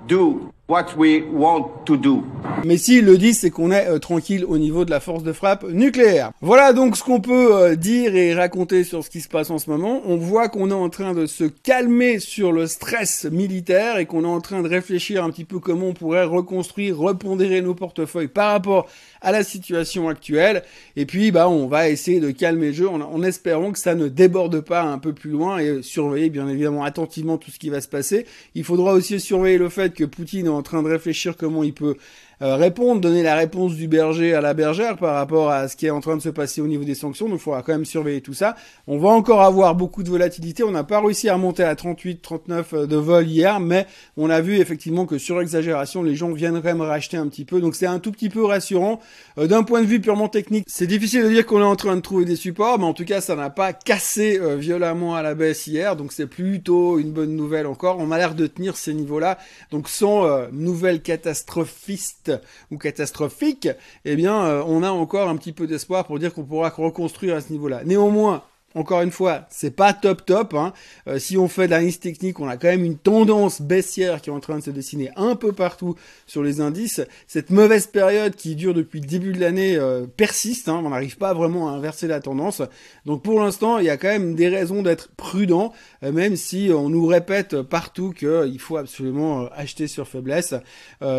do 0.06 0.50
what 0.70 0.96
we 0.96 1.24
want 1.32 1.84
to 1.84 1.96
do. 1.96 2.22
Mais 2.64 2.78
s'ils 2.78 3.04
le 3.04 3.18
disent, 3.18 3.40
c'est 3.40 3.50
qu'on 3.50 3.72
est 3.72 3.88
euh, 3.88 3.98
tranquille 3.98 4.44
au 4.46 4.56
niveau 4.56 4.84
de 4.84 4.90
la 4.90 5.00
force 5.00 5.24
de 5.24 5.32
frappe 5.32 5.64
nucléaire. 5.64 6.30
Voilà 6.40 6.72
donc 6.72 6.96
ce 6.96 7.02
qu'on 7.02 7.20
peut 7.20 7.56
euh, 7.56 7.74
dire 7.74 8.14
et 8.14 8.34
raconter 8.34 8.84
sur 8.84 9.02
ce 9.02 9.10
qui 9.10 9.20
se 9.20 9.28
passe 9.28 9.50
en 9.50 9.58
ce 9.58 9.68
moment. 9.68 10.00
On 10.06 10.16
voit 10.16 10.48
qu'on 10.48 10.70
est 10.70 10.74
en 10.74 10.88
train 10.88 11.12
de 11.12 11.26
se 11.26 11.42
calmer 11.44 12.20
sur 12.20 12.52
le 12.52 12.68
stress 12.68 13.24
militaire 13.24 13.98
et 13.98 14.06
qu'on 14.06 14.22
est 14.22 14.28
en 14.28 14.40
train 14.40 14.62
de 14.62 14.68
réfléchir 14.68 15.24
un 15.24 15.30
petit 15.30 15.44
peu 15.44 15.58
comment 15.58 15.88
on 15.88 15.92
pourrait 15.92 16.24
reconstruire, 16.24 16.96
repondérer 16.96 17.62
nos 17.62 17.74
portefeuilles 17.74 18.28
par 18.28 18.52
rapport 18.52 18.86
à 19.22 19.32
la 19.32 19.42
situation 19.42 20.08
actuelle. 20.08 20.62
Et 20.94 21.04
puis, 21.04 21.32
bah, 21.32 21.48
on 21.48 21.66
va 21.66 21.88
essayer 21.88 22.20
de 22.20 22.30
calmer 22.30 22.68
le 22.68 22.72
jeu 22.72 22.88
en, 22.88 23.00
en 23.00 23.22
espérant 23.24 23.72
que 23.72 23.78
ça 23.78 23.96
ne 23.96 24.06
déborde 24.06 24.60
pas 24.60 24.82
un 24.82 24.98
peu 24.98 25.12
plus 25.12 25.30
loin 25.30 25.58
et 25.58 25.82
surveiller 25.82 26.30
bien 26.30 26.48
évidemment 26.48 26.84
attentivement 26.84 27.38
tout 27.38 27.50
ce 27.50 27.58
qui 27.58 27.70
va 27.70 27.80
se 27.80 27.88
passer. 27.88 28.24
Il 28.54 28.62
faudra 28.62 28.92
aussi 28.92 29.18
surveiller 29.18 29.58
le 29.58 29.68
fait 29.68 29.94
que 29.94 30.04
Poutine 30.04 30.48
en 30.48 30.59
train 30.62 30.82
de 30.82 30.88
réfléchir 30.88 31.36
comment 31.36 31.62
il 31.62 31.74
peut 31.74 31.96
euh, 32.42 32.56
répondre, 32.56 33.02
donner 33.02 33.22
la 33.22 33.34
réponse 33.34 33.74
du 33.74 33.86
berger 33.86 34.32
à 34.32 34.40
la 34.40 34.54
bergère 34.54 34.96
par 34.96 35.14
rapport 35.14 35.50
à 35.50 35.68
ce 35.68 35.76
qui 35.76 35.84
est 35.84 35.90
en 35.90 36.00
train 36.00 36.16
de 36.16 36.22
se 36.22 36.30
passer 36.30 36.62
au 36.62 36.66
niveau 36.66 36.84
des 36.84 36.94
sanctions. 36.94 37.28
Donc 37.28 37.38
il 37.38 37.42
faudra 37.42 37.62
quand 37.62 37.72
même 37.72 37.84
surveiller 37.84 38.22
tout 38.22 38.32
ça. 38.32 38.56
On 38.86 38.96
va 38.96 39.10
encore 39.10 39.42
avoir 39.42 39.74
beaucoup 39.74 40.02
de 40.02 40.08
volatilité. 40.08 40.62
On 40.62 40.70
n'a 40.70 40.82
pas 40.82 41.02
réussi 41.02 41.28
à 41.28 41.34
remonter 41.34 41.64
à 41.64 41.76
38, 41.76 42.22
39 42.22 42.72
euh, 42.72 42.86
de 42.86 42.96
vol 42.96 43.26
hier, 43.26 43.60
mais 43.60 43.86
on 44.16 44.30
a 44.30 44.40
vu 44.40 44.56
effectivement 44.56 45.04
que 45.04 45.18
sur 45.18 45.38
exagération, 45.42 46.02
les 46.02 46.16
gens 46.16 46.32
viendraient 46.32 46.74
me 46.74 46.84
racheter 46.84 47.18
un 47.18 47.28
petit 47.28 47.44
peu. 47.44 47.60
Donc 47.60 47.74
c'est 47.74 47.84
un 47.84 47.98
tout 47.98 48.10
petit 48.10 48.30
peu 48.30 48.42
rassurant. 48.42 49.00
Euh, 49.36 49.46
d'un 49.46 49.62
point 49.62 49.82
de 49.82 49.86
vue 49.86 50.00
purement 50.00 50.28
technique, 50.28 50.64
c'est 50.66 50.86
difficile 50.86 51.24
de 51.24 51.28
dire 51.28 51.44
qu'on 51.44 51.60
est 51.60 51.64
en 51.64 51.76
train 51.76 51.94
de 51.94 52.00
trouver 52.00 52.24
des 52.24 52.36
supports, 52.36 52.78
mais 52.78 52.86
en 52.86 52.94
tout 52.94 53.04
cas 53.04 53.20
ça 53.20 53.36
n'a 53.36 53.50
pas 53.50 53.74
cassé 53.74 54.40
violemment 54.56 55.14
à 55.14 55.22
la 55.22 55.34
baisse 55.34 55.66
hier. 55.66 55.94
Donc 55.94 56.12
c'est 56.12 56.26
plutôt 56.26 56.98
une 56.98 57.10
bonne 57.10 57.36
nouvelle 57.36 57.66
encore. 57.66 57.98
On 57.98 58.10
a 58.12 58.16
l'air 58.16 58.34
de 58.34 58.46
tenir 58.46 58.78
ces 58.78 58.94
niveaux-là. 58.94 59.36
Donc 59.70 59.90
sans 59.90 60.48
nouvelle 60.52 61.02
catastrophiste 61.02 62.29
ou 62.70 62.78
catastrophique, 62.78 63.68
eh 64.04 64.16
bien, 64.16 64.44
euh, 64.44 64.62
on 64.66 64.82
a 64.82 64.90
encore 64.90 65.28
un 65.28 65.36
petit 65.36 65.52
peu 65.52 65.66
d'espoir 65.66 66.06
pour 66.06 66.18
dire 66.18 66.32
qu'on 66.34 66.44
pourra 66.44 66.70
reconstruire 66.70 67.36
à 67.36 67.40
ce 67.40 67.52
niveau-là. 67.52 67.82
Néanmoins, 67.84 68.42
encore 68.74 69.02
une 69.02 69.10
fois, 69.10 69.46
c'est 69.50 69.74
pas 69.74 69.92
top 69.92 70.24
top. 70.24 70.54
Hein. 70.54 70.72
Euh, 71.08 71.18
si 71.18 71.36
on 71.36 71.48
fait 71.48 71.66
de 71.66 71.72
l'analyse 71.72 71.98
technique, 71.98 72.38
on 72.38 72.48
a 72.48 72.56
quand 72.56 72.68
même 72.68 72.84
une 72.84 72.98
tendance 72.98 73.60
baissière 73.60 74.20
qui 74.20 74.30
est 74.30 74.32
en 74.32 74.40
train 74.40 74.58
de 74.58 74.62
se 74.62 74.70
dessiner 74.70 75.10
un 75.16 75.34
peu 75.34 75.52
partout 75.52 75.96
sur 76.26 76.42
les 76.42 76.60
indices. 76.60 77.00
Cette 77.26 77.50
mauvaise 77.50 77.88
période 77.88 78.36
qui 78.36 78.54
dure 78.54 78.72
depuis 78.74 79.00
le 79.00 79.06
début 79.06 79.32
de 79.32 79.40
l'année 79.40 79.76
euh, 79.76 80.06
persiste. 80.06 80.68
Hein. 80.68 80.82
On 80.84 80.90
n'arrive 80.90 81.16
pas 81.16 81.34
vraiment 81.34 81.68
à 81.68 81.72
inverser 81.72 82.06
la 82.06 82.20
tendance. 82.20 82.62
Donc 83.06 83.22
pour 83.22 83.40
l'instant, 83.40 83.78
il 83.78 83.86
y 83.86 83.90
a 83.90 83.96
quand 83.96 84.08
même 84.08 84.36
des 84.36 84.48
raisons 84.48 84.82
d'être 84.82 85.10
prudent, 85.16 85.72
euh, 86.04 86.12
même 86.12 86.36
si 86.36 86.70
on 86.72 86.88
nous 86.88 87.06
répète 87.06 87.62
partout 87.62 88.12
qu'il 88.12 88.58
faut 88.60 88.76
absolument 88.76 89.48
acheter 89.52 89.88
sur 89.88 90.06
faiblesse. 90.06 90.54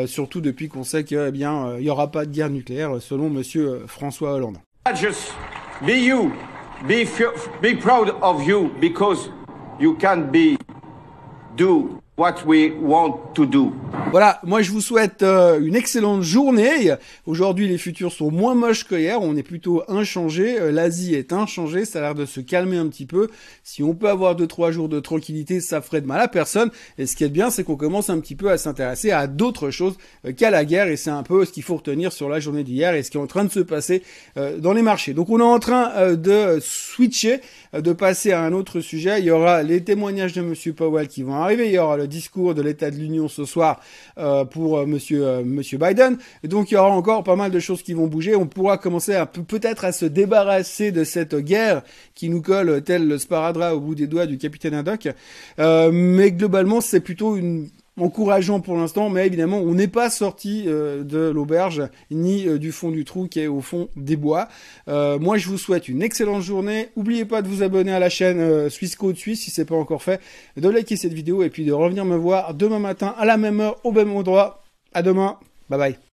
surtout 0.05 0.41
depuis 0.41 0.69
qu'on 0.69 0.83
sait 0.83 1.03
qu'il 1.03 1.21
eh 1.27 1.31
bien, 1.31 1.77
il 1.77 1.83
y 1.83 1.89
aura 1.89 2.11
pas 2.11 2.25
de 2.25 2.31
guerre 2.31 2.49
nucléaire, 2.49 3.01
selon 3.01 3.29
Monsieur 3.29 3.83
François 3.87 4.33
Hollande. 4.33 4.57
Be, 6.87 7.07
be 7.61 7.75
proud 7.75 8.09
of 8.21 8.43
you 8.43 8.69
because 8.79 9.29
you 9.79 9.95
can 9.95 10.31
be 10.31 10.57
do 11.55 12.01
what 12.21 12.45
we 12.45 12.71
want 12.79 13.33
to 13.33 13.47
do. 13.47 13.73
Voilà, 14.11 14.39
moi 14.43 14.61
je 14.61 14.71
vous 14.71 14.81
souhaite 14.81 15.23
euh, 15.23 15.59
une 15.59 15.75
excellente 15.75 16.21
journée. 16.21 16.93
Aujourd'hui 17.25 17.67
les 17.67 17.79
futurs 17.79 18.11
sont 18.11 18.29
moins 18.29 18.53
moches 18.53 18.83
que 18.83 18.93
hier, 18.93 19.19
on 19.19 19.35
est 19.35 19.43
plutôt 19.43 19.81
inchangé. 19.87 20.59
Euh, 20.59 20.71
L'Asie 20.71 21.15
est 21.15 21.33
inchangée, 21.33 21.83
ça 21.83 21.97
a 21.97 22.01
l'air 22.03 22.15
de 22.15 22.27
se 22.27 22.39
calmer 22.39 22.77
un 22.77 22.87
petit 22.89 23.07
peu. 23.07 23.29
Si 23.63 23.81
on 23.81 23.95
peut 23.95 24.07
avoir 24.07 24.35
deux 24.35 24.45
trois 24.45 24.69
jours 24.71 24.87
de 24.87 24.99
tranquillité, 24.99 25.61
ça 25.61 25.81
ferait 25.81 26.01
de 26.01 26.05
mal 26.05 26.21
à 26.21 26.27
personne. 26.27 26.69
Et 26.99 27.07
ce 27.07 27.15
qui 27.15 27.23
est 27.23 27.29
bien, 27.29 27.49
c'est 27.49 27.63
qu'on 27.63 27.75
commence 27.75 28.11
un 28.11 28.19
petit 28.19 28.35
peu 28.35 28.51
à 28.51 28.59
s'intéresser 28.59 29.09
à 29.09 29.25
d'autres 29.25 29.71
choses 29.71 29.97
euh, 30.27 30.31
qu'à 30.31 30.51
la 30.51 30.63
guerre. 30.63 30.89
Et 30.89 30.97
c'est 30.97 31.09
un 31.09 31.23
peu 31.23 31.43
ce 31.45 31.51
qu'il 31.51 31.63
faut 31.63 31.77
retenir 31.77 32.13
sur 32.13 32.29
la 32.29 32.39
journée 32.39 32.63
d'hier 32.63 32.93
et 32.93 33.01
ce 33.01 33.09
qui 33.09 33.17
est 33.17 33.21
en 33.21 33.27
train 33.27 33.45
de 33.45 33.51
se 33.51 33.61
passer 33.61 34.03
dans 34.35 34.73
les 34.73 34.83
marchés. 34.83 35.13
Donc 35.13 35.29
on 35.31 35.39
est 35.39 35.43
en 35.43 35.59
train 35.59 36.13
de 36.13 36.59
switcher, 36.61 37.41
de 37.73 37.93
passer 37.93 38.31
à 38.31 38.41
un 38.41 38.53
autre 38.53 38.79
sujet. 38.79 39.19
Il 39.19 39.25
y 39.25 39.31
aura 39.31 39.63
les 39.63 39.83
témoignages 39.83 40.33
de 40.33 40.41
Monsieur 40.41 40.73
Powell 40.73 41.07
qui 41.07 41.23
vont 41.23 41.35
arriver. 41.35 41.67
Il 41.67 41.73
y 41.73 41.77
aura 41.77 41.97
le 41.97 42.07
discours 42.11 42.53
de 42.53 42.61
l'État 42.61 42.91
de 42.91 42.97
l'Union 42.97 43.27
ce 43.27 43.45
soir 43.45 43.79
euh, 44.19 44.45
pour 44.45 44.77
euh, 44.77 44.85
Monsieur 44.85 45.25
euh, 45.25 45.77
Biden. 45.79 46.17
Donc 46.43 46.69
il 46.69 46.75
y 46.75 46.77
aura 46.77 46.89
encore 46.89 47.23
pas 47.23 47.35
mal 47.35 47.49
de 47.49 47.59
choses 47.59 47.81
qui 47.81 47.93
vont 47.93 48.05
bouger. 48.05 48.35
On 48.35 48.45
pourra 48.45 48.77
commencer 48.77 49.19
peut-être 49.47 49.85
à 49.85 49.91
se 49.91 50.05
débarrasser 50.05 50.91
de 50.91 51.03
cette 51.03 51.35
guerre 51.35 51.81
qui 52.13 52.29
nous 52.29 52.43
colle 52.43 52.83
tel 52.83 53.07
le 53.07 53.17
sparadrap 53.17 53.73
au 53.73 53.79
bout 53.79 53.95
des 53.95 54.05
doigts 54.05 54.27
du 54.27 54.37
capitaine 54.37 54.75
Haddock. 54.75 55.07
mais 55.57 56.31
globalement, 56.31 56.81
c'est 56.81 56.99
plutôt 56.99 57.35
une 57.35 57.69
encourageant 58.01 58.59
pour 58.59 58.75
l'instant, 58.75 59.09
mais 59.09 59.25
évidemment, 59.27 59.59
on 59.59 59.73
n'est 59.73 59.87
pas 59.87 60.09
sorti 60.09 60.63
euh, 60.67 61.03
de 61.03 61.29
l'auberge 61.29 61.83
ni 62.09 62.47
euh, 62.47 62.57
du 62.57 62.71
fond 62.71 62.89
du 62.89 63.05
trou 63.05 63.27
qui 63.27 63.39
est 63.39 63.47
au 63.47 63.61
fond 63.61 63.89
des 63.95 64.15
bois. 64.15 64.47
Euh, 64.87 65.19
moi, 65.19 65.37
je 65.37 65.47
vous 65.47 65.57
souhaite 65.57 65.87
une 65.87 66.01
excellente 66.01 66.41
journée. 66.41 66.89
N'oubliez 66.97 67.25
pas 67.25 67.41
de 67.41 67.47
vous 67.47 67.63
abonner 67.63 67.93
à 67.93 67.99
la 67.99 68.09
chaîne 68.09 68.69
Suisse 68.69 68.95
Code 68.95 69.17
Suisse 69.17 69.41
si 69.41 69.51
c'est 69.51 69.65
pas 69.65 69.75
encore 69.75 70.03
fait, 70.03 70.19
de 70.57 70.67
liker 70.67 70.95
cette 70.95 71.13
vidéo 71.13 71.43
et 71.43 71.49
puis 71.49 71.63
de 71.63 71.71
revenir 71.71 72.05
me 72.05 72.15
voir 72.15 72.53
demain 72.53 72.79
matin 72.79 73.13
à 73.17 73.25
la 73.25 73.37
même 73.37 73.59
heure 73.59 73.77
au 73.83 73.91
même 73.91 74.11
endroit. 74.15 74.63
À 74.93 75.03
demain. 75.03 75.37
Bye 75.69 75.79
bye. 75.79 76.10